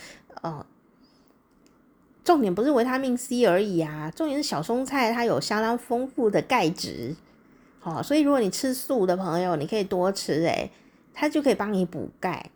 [0.43, 0.65] 哦。
[2.25, 7.15] 重点不是维他命 C 而已啊，重点是小松菜它有相当丰富的钙质。
[7.81, 10.71] 好，所以如果你吃素的朋友，你可以多吃诶，
[11.13, 12.51] 它就可以帮你补钙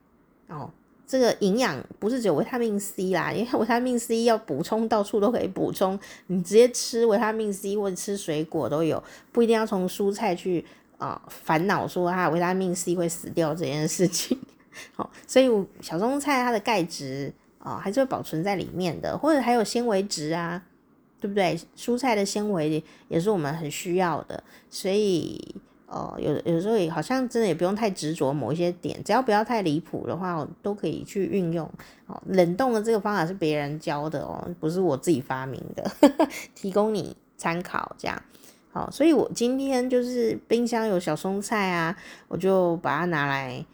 [0.49, 0.71] 哦。
[1.09, 9.01] 这个营养不是只有维他命 C 啦，因为维他命 C 要补充到处都可以补充，你直接吃维他命 C 或者吃水果都有，
[9.31, 10.65] 不一定要从蔬菜去
[10.99, 14.37] 啊烦恼说它维他命 C 会死掉这件事情。
[14.97, 15.49] 好，所以
[15.81, 17.33] 小松菜它的钙质
[17.67, 20.63] 哦还是会保存在里面的，或者还有纤维质啊。
[21.19, 21.59] 对不对？
[21.75, 25.43] 蔬菜的纤维也是我们很需要的，所以
[25.87, 31.67] 呃，有有时候也好像真的也不用太执着某一些点，只要不要太离谱的话，都可以去运用。
[32.07, 38.23] 哦，冷冻的这个方法是别人教的哦，不是我自己发明的，呵呵，提供你参考这样。
[38.71, 41.97] 好，所以我今天就是冰箱有小松菜啊，
[42.29, 43.65] 我就把它拿来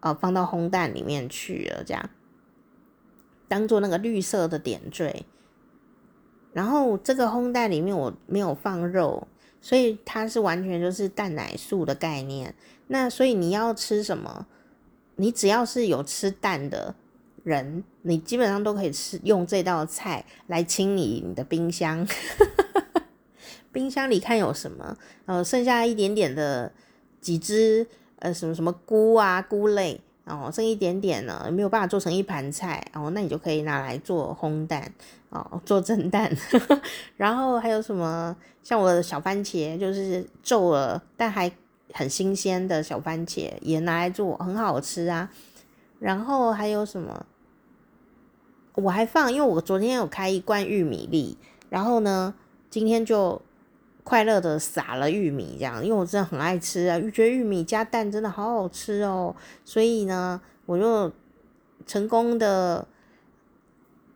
[0.00, 2.10] 呃放到烘蛋里面去了，这样
[3.48, 5.24] 当做那个绿色的点缀。
[6.52, 9.28] 然后这个烘蛋里面我没有放肉，
[9.60, 12.54] 所以它是完全就是蛋奶素的概念。
[12.86, 14.46] 那所以你要吃什么？
[15.16, 16.94] 你只要是有吃蛋的
[17.44, 22.06] 人，你基本上都可以吃用这道菜来清理你的冰箱。
[23.70, 24.96] 冰箱里看有什么？
[25.26, 26.72] 呃，剩下一点点的
[27.20, 27.86] 几只
[28.20, 30.00] 呃什么什么菇啊菇类。
[30.26, 34.92] 哦，剩一点点呢，没有办法做成一盘菜哦，那你就可以拿来做烘蛋
[35.30, 36.30] 哦，做蒸蛋。
[37.16, 38.36] 然后还有什么？
[38.62, 41.50] 像我的小番茄，就是皱了但还
[41.92, 45.30] 很新鲜的小番茄，也拿来做，很好吃啊。
[46.00, 47.24] 然后还有什么？
[48.74, 51.38] 我还放，因为我昨天有开一罐玉米粒，
[51.70, 52.34] 然后呢，
[52.68, 53.40] 今天就。
[54.06, 61.12] 快乐的撒了玉米，这样，因为我真的很爱吃啊，觉得玉米加蛋真的好好吃哦，所以呢，我就
[61.84, 62.86] 成功的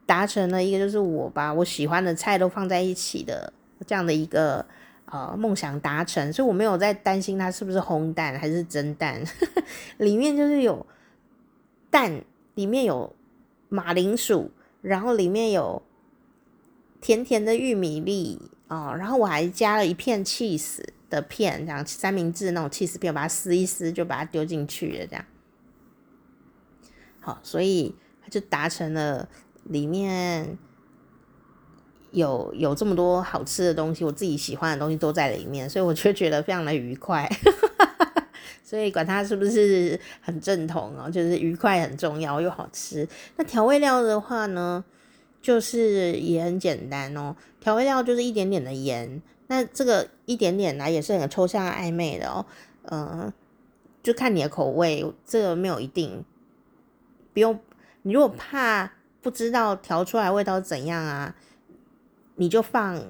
[0.06, 3.52] 达成了一个，就是我把我喜欢的菜都放在一起的
[3.84, 4.64] 这样的一个
[5.06, 9.20] 呃梦想达成，所以我没有在担心它是不是烘蛋还是蒸蛋，
[9.98, 10.86] 里面就是有
[11.90, 12.22] 蛋，
[12.54, 13.12] 里面有
[13.68, 15.82] 马铃薯，然后里面有
[17.00, 18.40] 甜甜的玉米粒。
[18.70, 20.80] 哦，然后我还加了一片起司
[21.10, 25.24] 的片，这样三明治那种起司片，我把它撕一撕，就把它丢进去了，这样。
[27.18, 27.92] 好，所以
[28.30, 29.28] 就达成了
[29.64, 30.56] 里面
[32.12, 37.28] 有有这么多好吃的东西，我自己喜欢的东西都在里面，所以我就觉得非常的愉快。
[38.62, 43.08] 所以管它是不是很正统哦，就是愉快很重要又好吃。
[43.34, 44.84] 那调味料的话呢？
[45.42, 52.44] 就是也很简单哦，调味料就是一点点的盐，那这个一点点呢也是很抽象暧昧的哦，
[52.90, 53.32] 嗯，
[54.02, 56.24] 就看你的口味，这个没有一定，
[57.32, 57.58] 不用，
[58.02, 61.34] 你如果怕不知道调出来味道怎样啊，
[62.36, 63.02] 你就放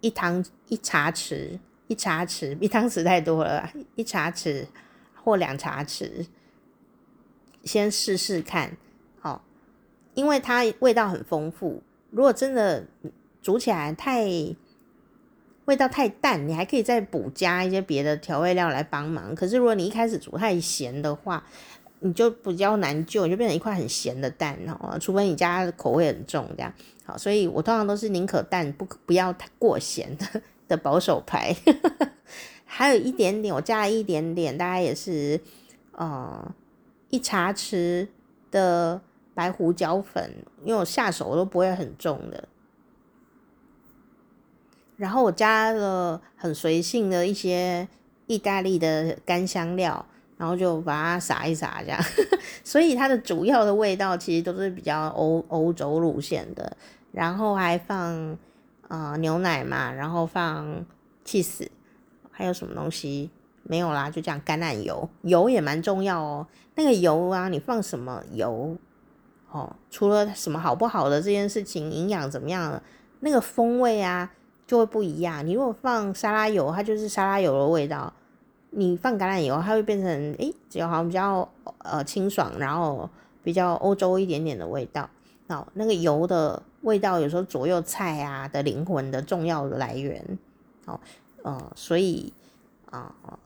[0.00, 4.66] 一汤一茶匙，一茶匙，一汤匙太多了，一茶匙
[5.24, 6.26] 或两茶匙，
[7.64, 8.76] 先试试看。
[10.14, 12.84] 因为它味道很丰富，如果真的
[13.40, 14.24] 煮起来太
[15.64, 19.34] 味道太淡，你还可以再补加一些别的调味料来帮忙。
[19.34, 21.42] 可是如果你一开始煮太咸的话，
[22.00, 24.98] 你就比较难救，你就变成一块很咸的蛋哦。
[24.98, 26.72] 除非你家口味很重这样。
[27.04, 31.56] 好，所以我通常都是宁可蛋不不要太过咸的的保守牌。
[32.66, 35.40] 还有一点点，我加了一点点，大概也是
[35.92, 36.54] 呃
[37.08, 38.08] 一茶匙
[38.50, 39.00] 的。
[39.34, 40.30] 白胡椒粉，
[40.64, 42.48] 因为我下手都不会很重的。
[44.96, 47.88] 然后我加了很随性的一些
[48.26, 50.04] 意大利的干香料，
[50.36, 52.00] 然后就把它撒一撒，这样。
[52.62, 56.76] 所以它的主要的味道其实都是比较欧欧洲路线的。
[57.10, 58.38] 然后还放
[58.88, 60.84] 呃牛奶嘛，然后放
[61.24, 61.70] 起司，
[62.30, 63.30] 还有什么东西
[63.64, 64.08] 没有啦？
[64.08, 66.46] 就这样，橄榄油，油也蛮重要哦。
[66.76, 68.76] 那个油啊，你放什么油？
[69.52, 72.82] 哦，除了什么好不好的这件事情，营养怎么样，
[73.20, 74.32] 那个风味啊
[74.66, 75.46] 就会不一样。
[75.46, 78.10] 你如果放沙拉油，它就是沙拉油的味道；
[78.70, 81.46] 你放橄榄油，它会变成诶，只好像比较
[81.80, 83.10] 呃清爽，然后
[83.42, 85.10] 比较欧洲一点点的味道。
[85.48, 90.38] 哦，那个油的味道有时候左右菜啊的灵魂的重要来源。
[90.86, 90.98] 哦，
[91.42, 92.32] 呃，所以
[92.90, 93.14] 啊。
[93.26, 93.38] 呃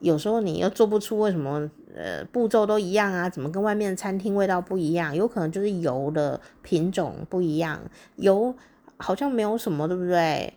[0.00, 1.68] 有时候你又做不出为什么
[1.98, 3.28] 呃步骤都一样啊？
[3.28, 5.14] 怎么跟外面的餐厅味道不一样？
[5.14, 7.80] 有可能就是油的品种不一样，
[8.16, 8.54] 油
[8.96, 10.54] 好像没有什么，对不对？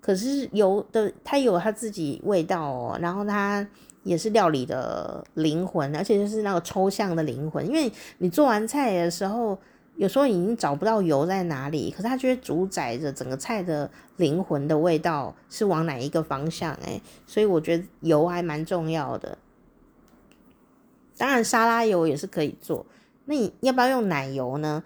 [0.00, 3.64] 可是油的它有它自己味道哦，然后它
[4.02, 9.56] 也是料理的灵魂，而且就是那个抽象的灵魂，因为你做完菜的时候。
[9.96, 19.36] 有时候已经找不到油在哪里，可是它却主宰着整个菜的灵魂的味道是往哪一个方向哎，所以我觉得油还蛮重要的。
[21.22, 22.84] 当然沙拉油也是可以做，
[23.26, 24.82] 那你要不要用奶油呢？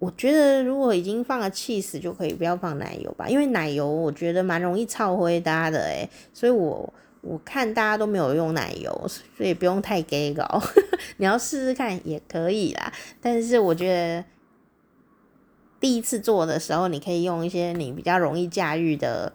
[0.00, 6.92] 我觉得如果已经放了起司就可以不要放奶油吧，因为奶油我觉得蛮容易臭灰搭的哎，所以我。
[7.22, 8.90] 我看大家都没有用奶油，
[9.36, 10.58] 所以不用太给搞。
[11.18, 14.24] 你要试试看也可以啦，但是我觉得
[15.78, 19.30] 第一次做的时候，你可以用一些你比较容易驾驭的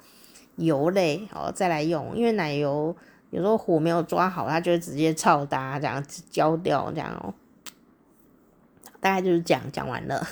[0.55, 2.17] 油类哦，再来用。
[2.17, 2.95] 因为奶油
[3.35, 7.33] 有时候火没有抓好，它就会直接臭搭这样子焦掉这样哦。
[9.01, 10.25] 大概就是这样讲完了。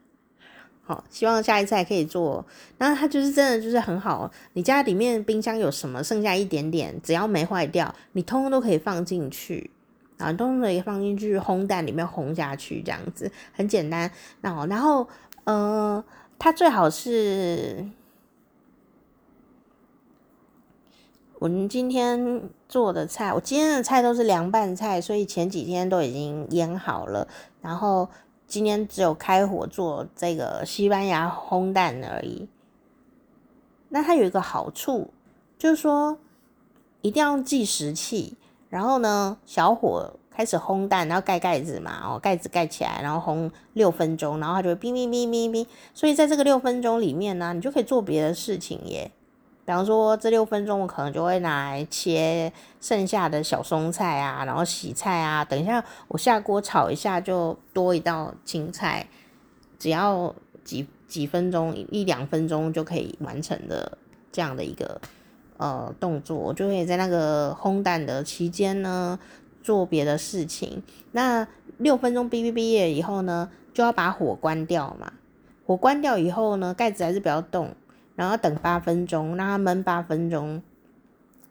[0.84, 2.44] 好，希望下一次还可以做。
[2.76, 4.30] 那它就是真的就是很好。
[4.52, 9.70] 你家里面冰箱有什么剩下一点点，只要没坏掉，你通通都可以放进去
[10.18, 14.10] 啊，通通可以放进去烘蛋里面烘下去，这样子很简单。
[14.42, 15.08] 那然后
[15.44, 16.04] 呃，
[16.38, 17.86] 它最好是
[21.40, 27.28] 我们今天做的菜，我今天的菜都是凉拌菜，所以前几天都已经腌好了，
[27.62, 28.08] 然后
[28.48, 32.48] 今天只有开火做这个西班牙烘蛋而已。
[33.90, 35.10] 那它有一个好处，
[35.56, 36.18] 就是说
[37.02, 38.36] 一定要计时器，
[38.68, 45.64] 然后呢，小火开始烘蛋，然后盖盖子嘛，哦，盖子盖起来，然后烘六分钟，然后它就会哔哔哔哔哔。
[45.94, 49.12] 所以在这个六分钟里面呢，你就可以做别的事情耶。
[49.68, 52.50] 比方说，这六分钟我可能就会拿来切
[52.80, 55.44] 剩下的小松菜啊，然后洗菜啊。
[55.44, 59.06] 等一下我下锅炒一下，就多一道青菜，
[59.78, 60.88] 只要几。
[61.06, 63.96] 几分钟，一两分钟就可以完成的
[64.30, 65.00] 这样的一个
[65.56, 69.18] 呃动作，我就可以在那个烘蛋的期间呢
[69.62, 70.82] 做别的事情。
[71.12, 71.48] 那
[71.78, 75.10] 六分钟哔哔哔了以后呢，就要把火关掉嘛。
[75.64, 77.74] 火关掉以后呢，盖子还是不要动，
[78.18, 80.60] 然后等八分钟，让它焖八分钟。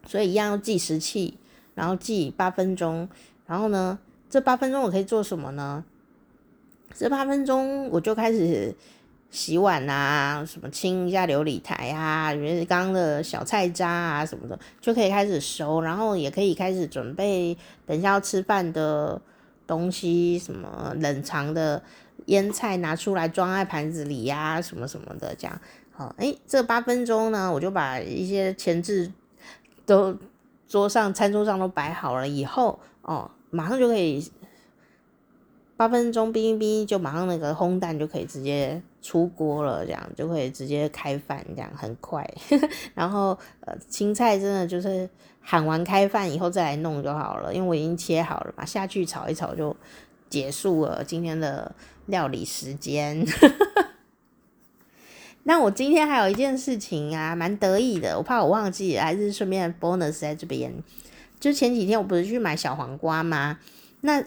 [0.04, 1.38] 所以一样要计时器，
[1.74, 3.08] 然后计八分钟。
[3.46, 3.98] 然后呢，
[4.28, 5.82] 这八分钟我可以做什么呢？
[6.94, 8.76] 这八分钟我就开始。
[9.30, 17.54] 洗碗啊，什么清一下琉璃台啊，比如刚刚的小菜渣啊什么的，就可以开始收，然后也可以开始准备
[17.84, 19.20] 等一下要吃饭的
[19.66, 21.82] 东西，什么冷藏的
[22.24, 25.60] 腌菜拿出来装在盘子里呀、什么什么的这样。
[25.98, 29.12] 好，诶，这八分钟呢，我就把一些前置
[29.84, 30.16] 都
[30.68, 34.30] 桌上餐桌上都摆好了以后，哦，马上就可以。
[35.76, 42.24] 八分钟，哔哔就马上那个烘蛋就可以直接出锅了，这样就可以直接开饭，这样很快。
[42.94, 49.76] 然后呃，青菜真的就是喊完开饭以后再来弄就好了，因为我已经切好了嘛，下去炒一炒就
[50.30, 51.74] 结束了今天的
[52.06, 53.26] 料理时间。
[55.48, 60.70] 那我今天还有一件事情啊，蛮得意的，我怕我忘记，还是顺便 bonus 在这边。
[61.40, 63.58] 就前几天我不是去买小黄瓜吗？
[64.02, 64.22] 那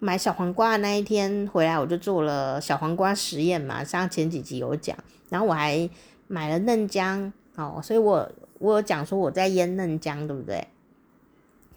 [0.00, 4.98] 买小黄瓜的那一天回来，我就做了小黄瓜实验嘛，像前几集有讲。
[5.28, 5.88] 然后我还
[6.26, 10.66] 买了嫩姜哦，所以我我有讲说我在腌嫩姜，对不对？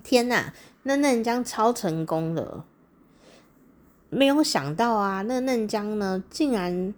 [0.04, 2.64] 天哪，那嫩姜超成功的，
[4.10, 6.96] 没有想到啊，那嫩姜呢，竟然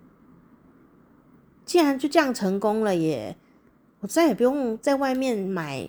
[1.69, 3.35] 竟然就这样成功了耶！
[3.99, 5.87] 我再也不用在外面买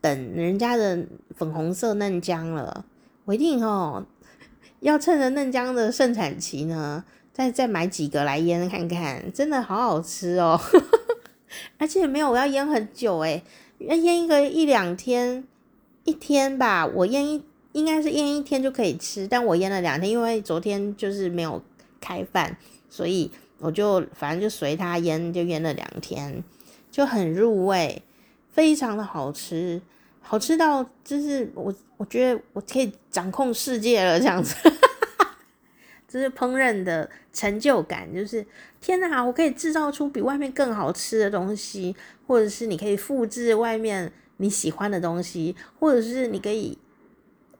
[0.00, 1.06] 等人家的
[1.36, 2.84] 粉红色嫩姜了，
[3.24, 4.04] 我一定哦。
[4.80, 10.60] 要趁着嫩姜的盛产期呢，再再买几个来腌看看，真的好好吃哦！
[11.78, 13.44] 而且没有我要腌很久诶，
[13.78, 15.44] 要腌一个一两天，
[16.02, 16.84] 一天吧。
[16.84, 21.62] 我腌一应该是腌一天就可以吃，但我腌了两天，因为昨天就是没有
[22.00, 22.56] 开饭，
[22.90, 23.30] 所以
[23.62, 26.42] 我就反正就随它腌，就腌了两天，
[26.90, 28.02] 就很入味，
[28.50, 29.80] 非常的好吃。
[30.20, 34.54] 好吃到就是我，我觉得我可以掌控世界了，这样子，
[36.08, 38.44] 这是烹饪的成就感，就是
[38.80, 41.94] 天哪，我可以制造出比外面更好吃的东西，
[42.26, 46.78] 或者是你可以复制外面你喜欢的东西，或者是你可以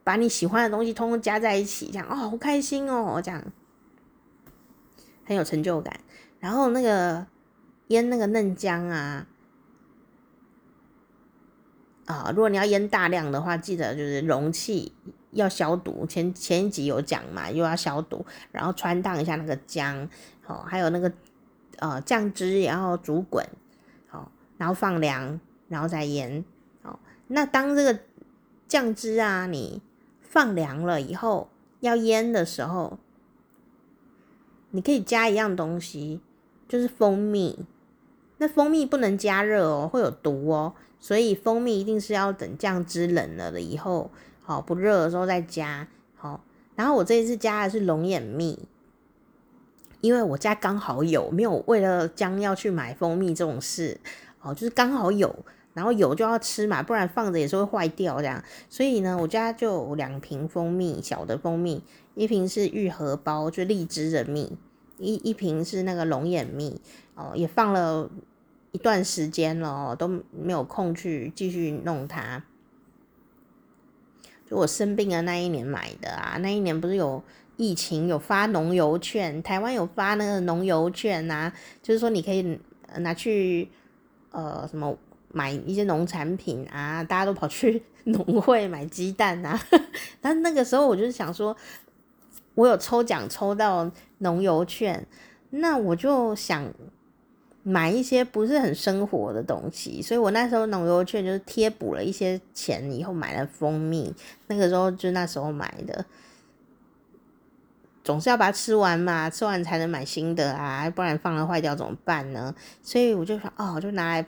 [0.05, 3.43] 把你喜欢的东西通通加在一起，这样哦，好开心哦，这样
[5.25, 6.01] 很有成就感。
[6.41, 7.27] 然后那个
[7.89, 9.27] 腌那个嫩姜啊。
[12.05, 14.93] 啊，如果你要腌大量的话，记得就是容器
[15.31, 16.05] 要消毒。
[16.05, 20.09] 前前一集有讲嘛，又要消毒，然后穿烫一下那个姜，
[20.43, 21.11] 好，还有那个
[21.79, 23.47] 呃酱汁也要煮滚，
[24.09, 26.45] 好，然后放凉，然后再腌。
[26.83, 26.99] 好，
[27.29, 28.01] 那当这个
[28.67, 29.81] 酱汁啊你
[30.21, 31.51] 放凉了以后，
[31.81, 32.99] 要腌的时候，
[34.73, 36.21] 你可以加一样东西，
[36.69, 37.65] 就是蜂蜜。
[38.39, 40.75] 那蜂蜜不能加热哦，会有毒哦。
[40.99, 44.11] 所以蜂蜜一定是要等酱汁冷了了以后，
[44.43, 45.87] 好不热的时候再加。
[46.15, 46.43] 好，
[46.75, 48.59] 然后我这一次加的是龙眼蜜，
[50.01, 53.99] 因为我家刚好有，没有为了将要去买蜂蜜这种事。
[54.41, 55.35] 哦，就是刚好有，
[55.75, 58.43] 然后有就要吃嘛，不然放着也是会坏掉这样。
[58.69, 61.83] 所以呢，我家就两瓶蜂蜜，小的蜂蜜，
[62.15, 64.57] 一瓶是玉荷包，就荔枝的蜜，
[64.99, 66.81] 一一瓶是那个龙眼蜜。
[67.15, 68.11] 哦，也放了。
[68.75, 72.43] 一段时间了，都没有空去继续弄它。
[74.49, 77.23] 就我生病的那一年买的啊，那一年不是有
[77.59, 81.53] 疫情，有发农油券，台湾有发那个农油券啊，
[81.83, 82.59] 就是说你可以
[82.97, 83.69] 拿去
[84.31, 84.97] 呃什么
[85.33, 89.61] 买一些农产品啊，大家都跑去 农会买鸡蛋啊。
[90.21, 91.57] 但那个时候我就是想说，
[92.55, 95.07] 我有抽奖抽到农游券，
[95.51, 96.73] 那我就想。
[97.65, 104.13] 买一些不是很生活的东西，所以我那时候农游券就是贴补了一些钱以后买了蜂蜜，
[104.49, 106.05] 那个时候就那时候买的，
[108.03, 112.53] 总是要把它吃完嘛，吃完才能买新的啊，不然放了坏掉怎么办呢？
[112.83, 114.27] 所以我就说哦，就拿来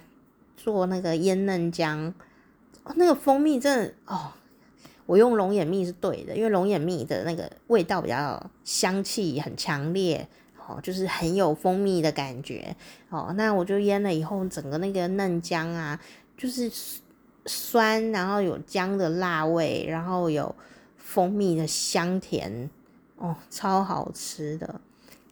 [0.64, 2.14] 做那个腌嫩姜，
[2.94, 4.32] 那个蜂蜜真的哦，
[5.04, 10.26] 我用龙眼蜜是对的，因为龙眼蜜的那个味道比较香气很强烈。
[10.66, 12.74] 哦，就是很有蜂蜜的感觉
[13.10, 13.34] 哦。
[13.36, 16.00] 那我就腌了以后，整个那个嫩姜啊，
[16.38, 16.72] 就是
[17.44, 20.54] 酸，然后有姜的辣味，然后有
[20.96, 22.70] 蜂蜜的香甜，
[23.18, 24.80] 哦，超好吃的。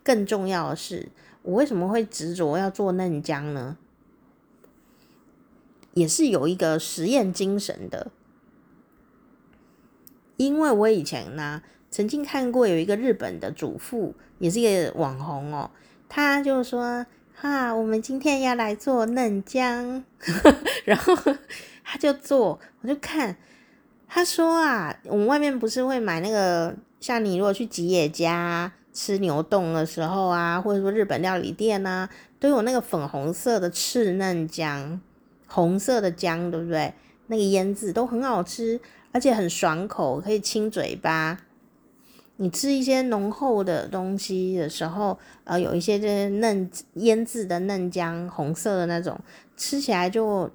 [0.04, 1.08] 更重要的是，
[1.40, 3.78] 我为什么会执着要做嫩姜呢？
[5.94, 8.10] 也是有一个实验精神的，
[10.36, 11.62] 因为我以前呢。
[11.94, 15.70] 曾经看过有一个日本的主妇，也是一个网红哦，
[16.08, 17.04] 他就说
[17.36, 20.02] ：“哈，我们今天要来做嫩姜。
[20.86, 21.14] ”然后
[21.84, 23.36] 他就做，我就看，
[24.08, 32.08] 他说啊，我们外面不是会买那个，像你如果去吉野家吃牛丼的时候啊，或者说日本料理店啊，
[32.40, 34.98] 都有那个粉红色的赤嫩姜，
[35.52, 36.94] 红色的姜，对不对？
[37.26, 38.80] 那个腌制都很好吃，
[39.12, 41.38] 而且很爽口，可以清嘴巴。
[42.36, 49.20] 你吃一些浓厚的东西的时候，呃，有一些就是嫩腌制的嫩姜，红色的那种，
[49.56, 50.50] 吃起来就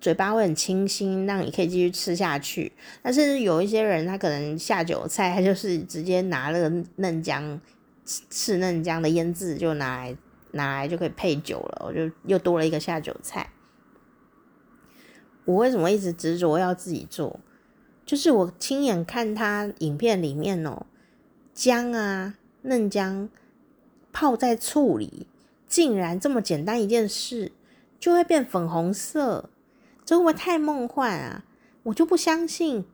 [0.00, 2.72] 嘴巴会很清新，让你可以继续吃下去。
[3.00, 7.60] 但是有一些人，他可能下酒菜，他就是直接拿那个嫩姜，
[8.04, 10.16] 赤嫩姜的腌制就拿来
[10.50, 13.48] 拿来就可以配酒了，我就又多了一个下酒菜。
[15.44, 17.40] 我为什么一直执着要自己做？
[18.04, 20.86] 就是我亲眼看他影片里面哦，
[21.54, 23.28] 姜啊，嫩姜
[24.12, 25.26] 泡在醋里，
[25.68, 27.52] 竟然这么简单一件事
[27.98, 29.48] 就会变粉红色，
[30.04, 31.44] 这会不会太梦幻啊？
[31.84, 32.84] 我就不相信。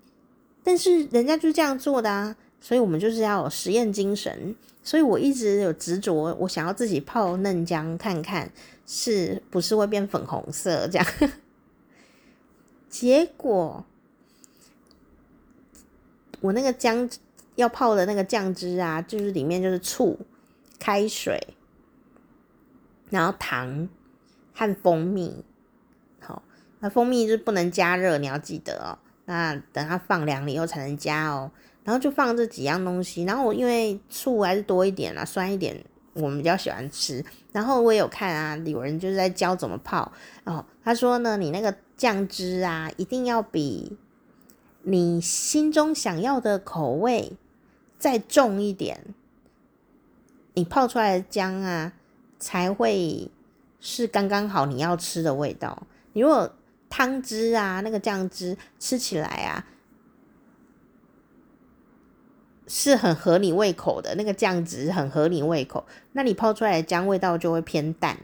[0.62, 4.54] 但是人家就是这样做的啊，所以我们就是要有实验精神。
[4.82, 8.50] 所以我一直有执着，我想要自己泡嫩姜看看
[8.86, 11.06] 是不是会变粉红色这样。
[12.88, 13.84] 结果。
[16.40, 17.10] 我那个姜
[17.56, 20.20] 要泡的那个酱汁啊，就是里面就是醋、
[20.78, 21.48] 开水，
[23.10, 23.88] 然后糖
[24.54, 25.44] 和蜂蜜。
[26.20, 26.42] 好，
[26.78, 28.98] 那蜂蜜就是不能加热，你要记得哦。
[29.24, 31.50] 那等它放凉了以后才能加哦。
[31.82, 33.24] 然后就放这几样东西。
[33.24, 35.84] 然后我因为醋还是多一点啊，酸一点，
[36.18, 37.24] 我们比较喜欢吃。
[37.52, 40.12] 然后我也有看啊，有人就是在教怎么泡
[40.44, 40.64] 哦。
[40.84, 43.96] 他说呢，你那个酱汁啊，一定要比。
[44.82, 47.32] 你心中想要的口味
[47.98, 48.98] 再重一点，
[50.54, 51.92] 你泡出来的姜啊
[52.38, 53.30] 才会
[53.80, 55.82] 是刚刚好你要吃的味道。
[56.14, 56.54] 你如果
[56.88, 59.66] 汤汁啊那个酱汁吃起来啊
[62.68, 68.16] 是很合你胃口的，那个酱汁很合你胃口，那你泡出来的姜味道就会偏淡，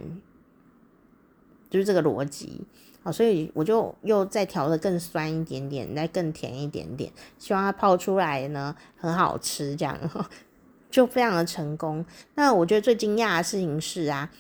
[1.71, 2.63] 就是这个逻辑。
[3.03, 9.99] 好，所以我就又再调的更酸一点点，再更甜一点点，希望它泡出来呢很好吃，这样
[10.91, 12.05] 就非常的成功。
[12.35, 14.31] 那我觉得最惊讶的事情是啊，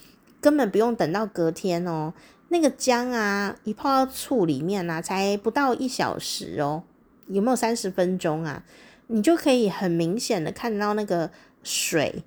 [0.40, 2.14] 根本不用等到隔天哦，
[2.48, 6.84] 那个姜啊一泡到醋里面啊，才不到一小时哦，
[7.26, 8.62] 有没有三十分钟啊？
[9.06, 11.30] 你就可以很明显的看到那个
[11.62, 12.24] 水，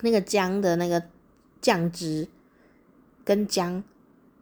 [0.00, 1.02] 那个姜的那个
[1.60, 2.28] 酱汁
[3.24, 3.82] 跟姜。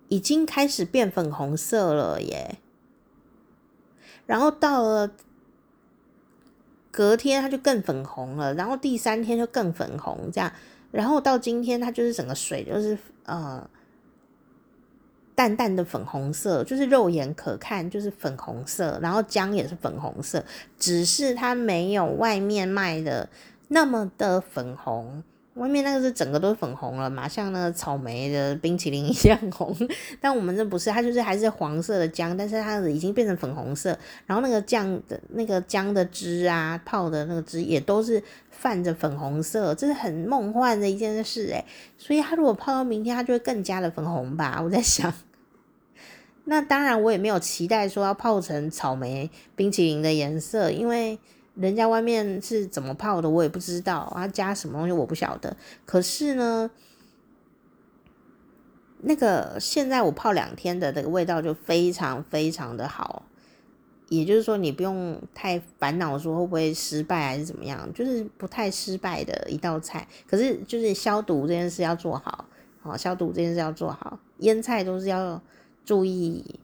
[0.08, 2.58] 已经开始变粉红色了耶，
[4.26, 5.10] 然后到了
[6.90, 10.52] 隔天它就更粉红了，然后第三天就更粉红，这样，
[10.90, 13.66] 然后到今天它就是整个水就是呃
[15.34, 20.44] 淡淡的粉红色，就是肉眼可看就是粉红色，然后姜也是粉红色，
[20.78, 23.28] 只是它没有外面卖的
[23.68, 25.22] 那么的粉红。
[25.54, 29.76] 外面那个是整个都是粉红了嘛，像那个草莓的冰淇淋一样红，
[30.18, 41.62] 但我们这不是，它就是还是黄色的姜，但是它已经变成粉红色，然后那个酱的那个姜的汁啊，泡的那个汁也都是泛着粉红色，这是很梦幻的一件事诶。
[41.98, 44.58] 所以它如果泡到明天，它就会更加的粉红吧？
[44.64, 45.12] 我在想，
[46.46, 51.18] 那当然我也没有期待说要泡成草莓冰淇淋的颜色，因为。
[51.54, 55.56] 人家外面是怎么泡的，我也不知道，啊，加什么东西我不晓得。
[55.84, 56.70] 可是呢，
[59.02, 63.24] 那个现在我泡两天的这个味道就非常非常的好，
[64.08, 70.08] 也就是说你不用太烦恼说会不会失败还是怎么样，就是不太失败的一道菜。
[70.26, 72.46] 可是就是消毒这件事要做好
[72.82, 74.18] 哦，消毒这件事要做好。
[74.38, 75.40] 腌菜都是要
[75.84, 76.58] 注意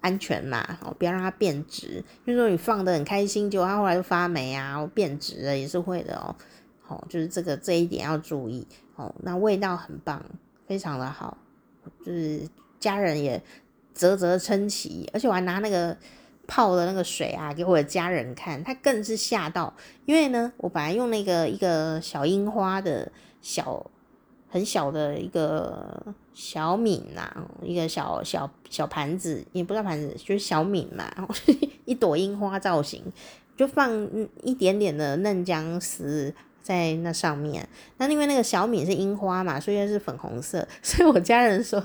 [0.00, 2.02] 安全嘛，哦，不要让它变质。
[2.26, 6.34] 就是说你放得很开心，结果它后来就发霉啊，变质了也是会的哦。
[6.88, 9.14] 哦，就是这个这一点要注意哦。
[9.22, 10.24] 那味道很棒，
[10.66, 11.38] 非常的好，
[12.04, 12.40] 就是
[12.78, 13.40] 家人也
[13.94, 15.96] 啧啧称奇，而且我还拿那个
[16.48, 19.72] 泡的那个水啊给我的家人看，他更是吓到，
[20.04, 23.88] 因为呢，我本来用那个一个小樱花的小
[24.50, 31.10] 很小的一个小皿呐、啊，一个小小小盘子，也不知道盘子，就是小皿嘛，
[31.86, 33.02] 一朵樱花造型，
[33.56, 33.90] 就放
[34.42, 36.34] 一点点的嫩姜丝。
[36.62, 41.82] 在那上面，那因为那个小米是樱花嘛，所以是粉红色， 所以我家人说，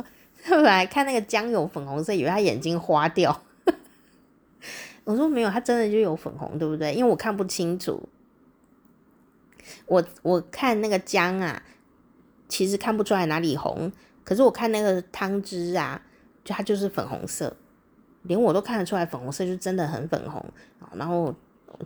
[0.47, 3.41] 后来看那个姜有粉红色，以为他眼睛花掉。
[5.05, 6.93] 我说没有，他真的就有粉红，对不对？
[6.93, 8.07] 因为我看不清楚，
[9.87, 11.63] 我我看那个姜啊，
[12.47, 13.91] 其实看不出来哪里红，
[14.23, 16.01] 可是我看那个汤汁啊，
[16.43, 17.55] 就它就是粉红色，
[18.23, 20.43] 连我都看得出来粉红色，就真的很粉红。
[20.93, 21.33] 然后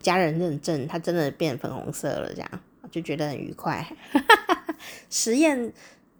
[0.01, 2.49] 家人认证，它真的变粉红色了，这样。
[2.91, 3.85] 就觉得很愉快，
[5.11, 5.71] 实验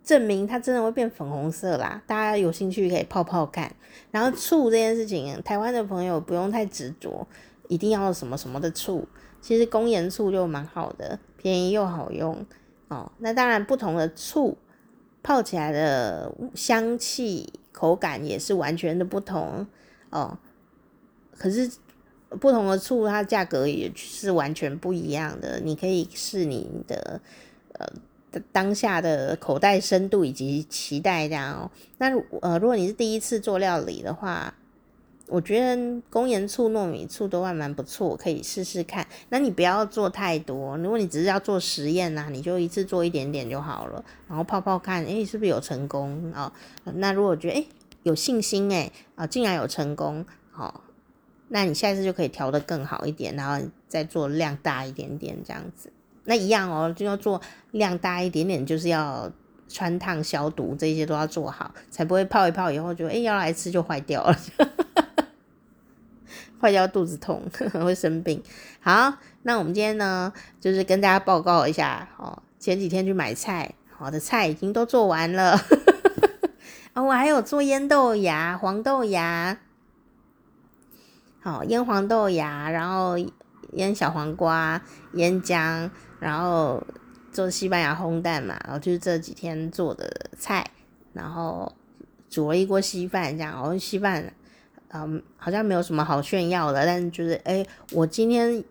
[0.03, 1.99] 证明它真的会变粉红色啦。
[2.05, 3.75] 大家有兴趣可以泡泡看。
[4.11, 7.27] 然后醋这件事情，台湾的朋友不用太执着，
[7.69, 9.07] 一定要什么什么的醋。
[9.41, 12.45] 其实工盐醋就蛮好的，便宜又好用
[12.89, 13.11] 哦。
[13.19, 14.57] 那当然，不同的醋
[15.23, 19.65] 泡起来的香气、口感也是完全的不同
[20.09, 20.37] 哦。
[21.37, 21.71] 可是。
[22.39, 25.59] 不同的醋，它价格也是完全不一样的。
[25.61, 27.19] 你可以试你的
[27.73, 31.71] 呃当下的口袋深度以及期待这样哦。
[31.97, 34.53] 那呃，如果你是第一次做料理的话，
[35.29, 39.05] 我觉得工研醋、糯米醋都还蛮不错，可以试试看。
[39.29, 46.51] 那你不要做太多，如果你只是要做实验呐，你就一次做一点点就好了，然后泡泡看，诶，是不是有成功啊？
[46.95, 47.67] 那如果觉得诶
[48.03, 50.83] 有信心诶啊，竟然有成功，好。
[51.51, 55.91] 那你下一次就可以调得更好一点，然后再做量大一点点这样子。
[56.25, 59.31] 那一样哦，就要做量大一点点，就是要
[59.67, 64.37] 穿烫、消毒这些都要做好，才不会泡一泡以后就哎要来吃就坏掉了，
[66.59, 67.43] 坏掉肚子痛，
[67.83, 68.41] 会生病。
[68.79, 75.59] 好，那我们今天呢，就是跟大家报告一下哦，前几天去买菜，好的菜已经都做完了，
[76.93, 79.57] 啊， 我还有做腌豆芽、黄豆芽。
[81.41, 83.17] 好，腌黄豆芽，然后
[83.71, 84.81] 腌小黄瓜，
[85.13, 85.89] 腌姜，
[86.19, 86.85] 然后
[87.31, 90.69] 做西班牙烘蛋嘛，然后就是这几天做的菜，
[91.13, 91.73] 然后
[92.29, 94.33] 煮了一锅稀饭，这样，然后稀饭，
[94.93, 98.63] 嗯，好像没有什么好炫耀的，但是就是，哎，我今天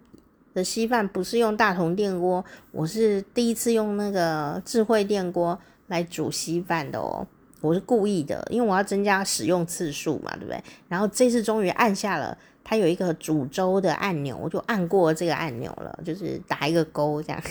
[0.54, 5.58] 的稀饭不是用大同电锅，我是第一次用那个智慧电锅
[5.88, 7.26] 来煮稀饭的哦，
[7.60, 10.62] 我是故意的，因为我要增加使用次数嘛，对不对？
[10.88, 12.36] 然后这次终于按下了。
[12.70, 17.42] 它有一个煮粥的按钮，我就按过这个按钮了，就是打一个勾这样，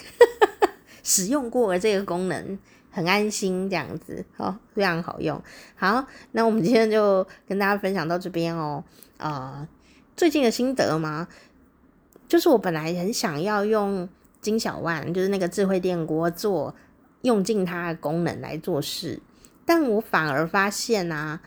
[1.01, 2.59] 使用过了这个功能，
[2.97, 5.39] 很安心这样子，好，非常好用。
[5.75, 8.83] 好，那我们今天就跟大家分享到这边哦。
[9.17, 9.67] 呃，
[10.15, 11.27] 最近的心得吗，
[12.27, 14.09] 就是我本来很想要用
[14.41, 16.73] 金小万，就是那个智慧电锅做，
[17.21, 19.21] 用尽它的功能来做事，
[19.63, 21.41] 但我反而发现啊，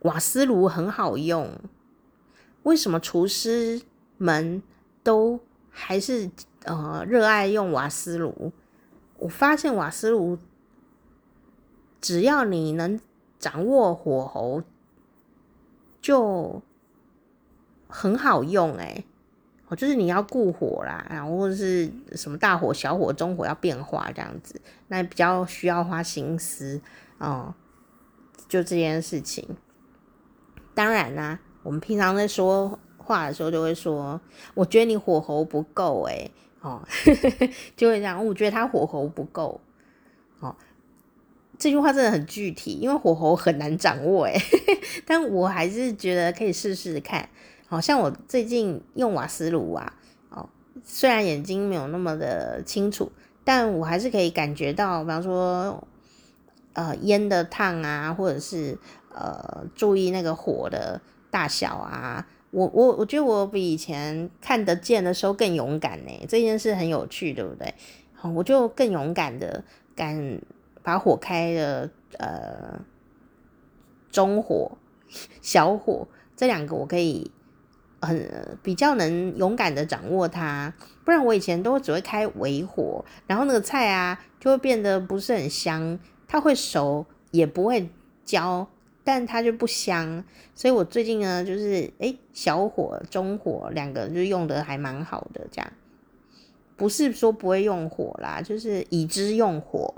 [0.00, 1.48] 瓦斯炉很好用。
[2.64, 3.80] 为什么厨师
[4.16, 4.60] 们
[5.04, 5.38] 都
[5.70, 6.28] 还是
[6.64, 8.52] 呃热爱用瓦斯炉？
[9.18, 10.38] 我发现瓦斯炉
[12.00, 13.00] 只要你能
[13.38, 14.62] 掌握火候，
[16.02, 16.62] 就
[17.88, 19.04] 很好用哎。
[19.66, 26.82] 哦，就是你要顾火啦，然后或者是什么大火、小火、中火要变化这样子，那比较需要花心思
[27.16, 27.54] 哦。
[28.46, 29.56] 就这件事情，
[30.74, 34.20] 当然啦、我们平常在说话的时候，就会说
[34.52, 36.30] ：“我觉得你火候不够，诶
[36.64, 36.82] 哦，
[37.76, 38.26] 就会这样。
[38.26, 39.60] 我觉得他火候不够，
[40.40, 40.56] 哦，
[41.58, 44.40] 这句话真的很具体，因为火候很难掌握，诶
[45.04, 47.28] 但我还是觉得可以试试看。
[47.66, 49.92] 好像我最近用瓦斯炉啊，
[50.30, 50.48] 哦，
[50.82, 53.12] 虽然眼睛没有那么的清楚，
[53.44, 55.86] 但我还是可以感觉到，比方说，
[56.72, 58.78] 呃，烟的烫啊，或者是
[59.12, 61.00] 呃，注意那个火的。”
[61.34, 62.24] 大小啊，
[62.54, 67.74] 我我我觉得我比以前看得见的时候更勇敢呢，这件事很有趣，对不对？
[68.14, 69.64] 好，我就更勇敢的
[69.96, 70.40] 敢
[70.82, 72.80] 把火开的呃
[74.10, 74.70] 中火、
[75.42, 77.30] 小火这两个，我可以
[78.00, 80.72] 很比较能勇敢的掌握它，
[81.04, 85.98] 不然我以前都只会开微火，然后那个菜啊就会变得不是很香。
[86.26, 87.88] 它会熟也不会
[88.24, 88.66] 焦，
[89.04, 90.24] 但它就不香。
[90.54, 95.72] 所以我最近呢，就是诶小火、中火两个就用的还蛮好的，这样
[96.76, 99.94] 不是说不会用火啦，就是已知用火。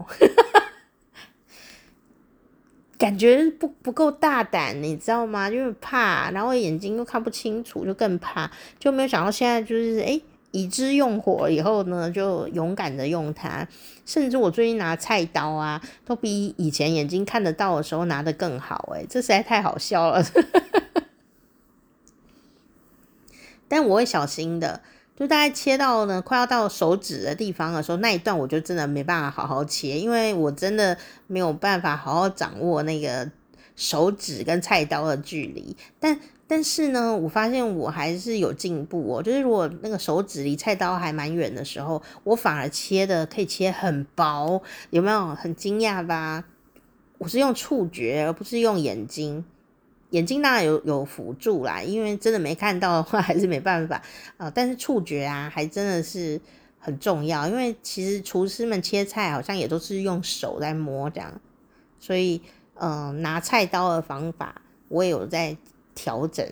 [2.99, 5.51] 感觉不不够大胆，你知道吗？
[5.51, 10.23] 就是怕，然后眼睛又看不清楚，就更怕，就没有想到现在就是诶，
[10.57, 13.69] 已知用火以后呢，就勇敢的用它。
[14.05, 20.25] 甚至我最近拿菜刀啊，都比以前眼睛看得到的时候拿的更好，诶，这实在太好笑了。
[23.69, 24.81] 但我会小心的。
[25.19, 33.31] 就大概切到呢，快要到手指的地方的时候，那一段我就真的没办法好好切，因为我真的没有办法好好掌握那个
[33.75, 35.75] 手指跟菜刀的距离。
[35.99, 39.23] 但但是呢，我发现我还是有进步哦。
[39.23, 46.45] 就是如果那个手指离菜刀还蛮远的时候，我反而切的可以切很薄，有没有很惊讶吧？
[47.19, 49.45] 我是用触觉，而不是用眼睛。
[50.11, 54.01] 眼睛当然有有辅助啦，因为真的没看到的话 还是没办法
[54.37, 56.41] 啊、但是触觉啊，还真的是
[56.79, 61.41] 很重要，因为其实厨师们切菜好像也都是用手在摸这样，
[61.99, 62.41] 所以
[62.75, 65.57] 嗯、拿菜刀的方法我也有在
[65.97, 66.47] 调整，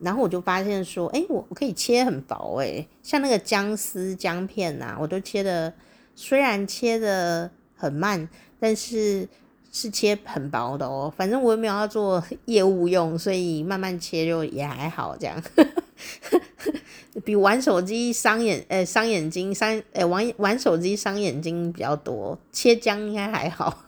[0.00, 5.72] 然后我就发现说，哎、我我可以切很薄哎、像那个姜丝姜片呐、我都切的，
[6.14, 8.28] 虽然切的很慢，
[8.58, 9.26] 但是。
[9.72, 15.40] 是切很薄的哦，反正我也没有要做业务用，所以慢慢切就也还好，这样
[17.24, 23.84] 比玩手机伤眼，呃、伤眼睛，伤，呃、玩玩手机伤眼睛比较多，切姜应该还好，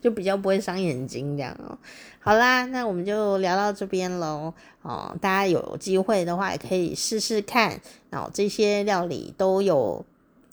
[0.00, 1.78] 就比较不会伤眼睛这样哦。
[2.20, 4.52] 好啦，那我们就聊到这边喽，
[4.82, 10.04] 哦，大家有机会的话也可以试试看，哦，这些料理都有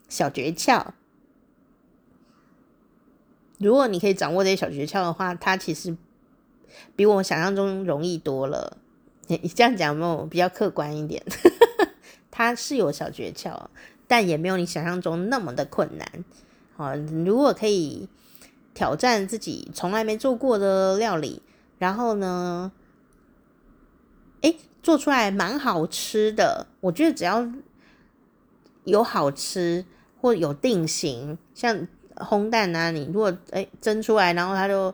[0.07, 0.85] 小诀窍。
[3.57, 5.97] 如果你可以掌握这些小诀窍的话，它其实
[6.95, 8.77] 比我想象中容易多了。
[9.27, 11.21] 你这样讲有没有比较客观一点？
[12.31, 13.65] 它是有小诀窍，
[14.07, 16.07] 但也没有你想象中那么的困难。
[16.75, 18.07] 好，如果可以
[18.77, 21.41] 挑战自己从来没做过的料理，
[21.79, 22.71] 然后呢，
[24.41, 26.67] 诶，做出来蛮好吃的。
[26.81, 27.49] 我觉得只要
[28.83, 29.83] 有好吃
[30.21, 31.87] 或有定型，像。
[32.17, 34.91] 烘蛋啊，你如果诶蒸出来，然后它就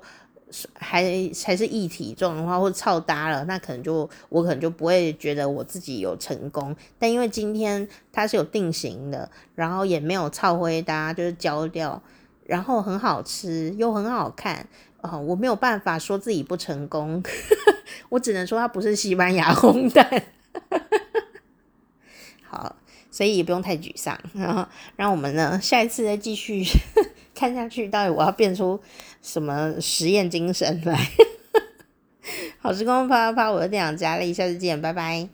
[0.74, 1.06] 还
[1.46, 6.76] 还是液体状的话，或者超搭了，那可能就我可能就不会觉得我自己有成功。
[7.00, 12.04] 但因为今天它是有定型的，然后也没有超灰搭，就是焦掉，
[12.46, 14.68] 然后很好吃又很好看
[15.02, 17.24] 哦，我没有办法说自己不成功，
[18.10, 20.24] 我只能说它不是西班牙烘蛋。
[22.48, 22.76] 好。
[23.12, 26.64] 所以也不用太沮丧，然后让我们呢下一次再继续
[27.36, 28.82] 看下去，到底我要变出
[29.22, 31.12] 什么实验精神来？
[32.58, 35.30] 好时光啪啪啪，我是店长佳丽，下次见，拜拜。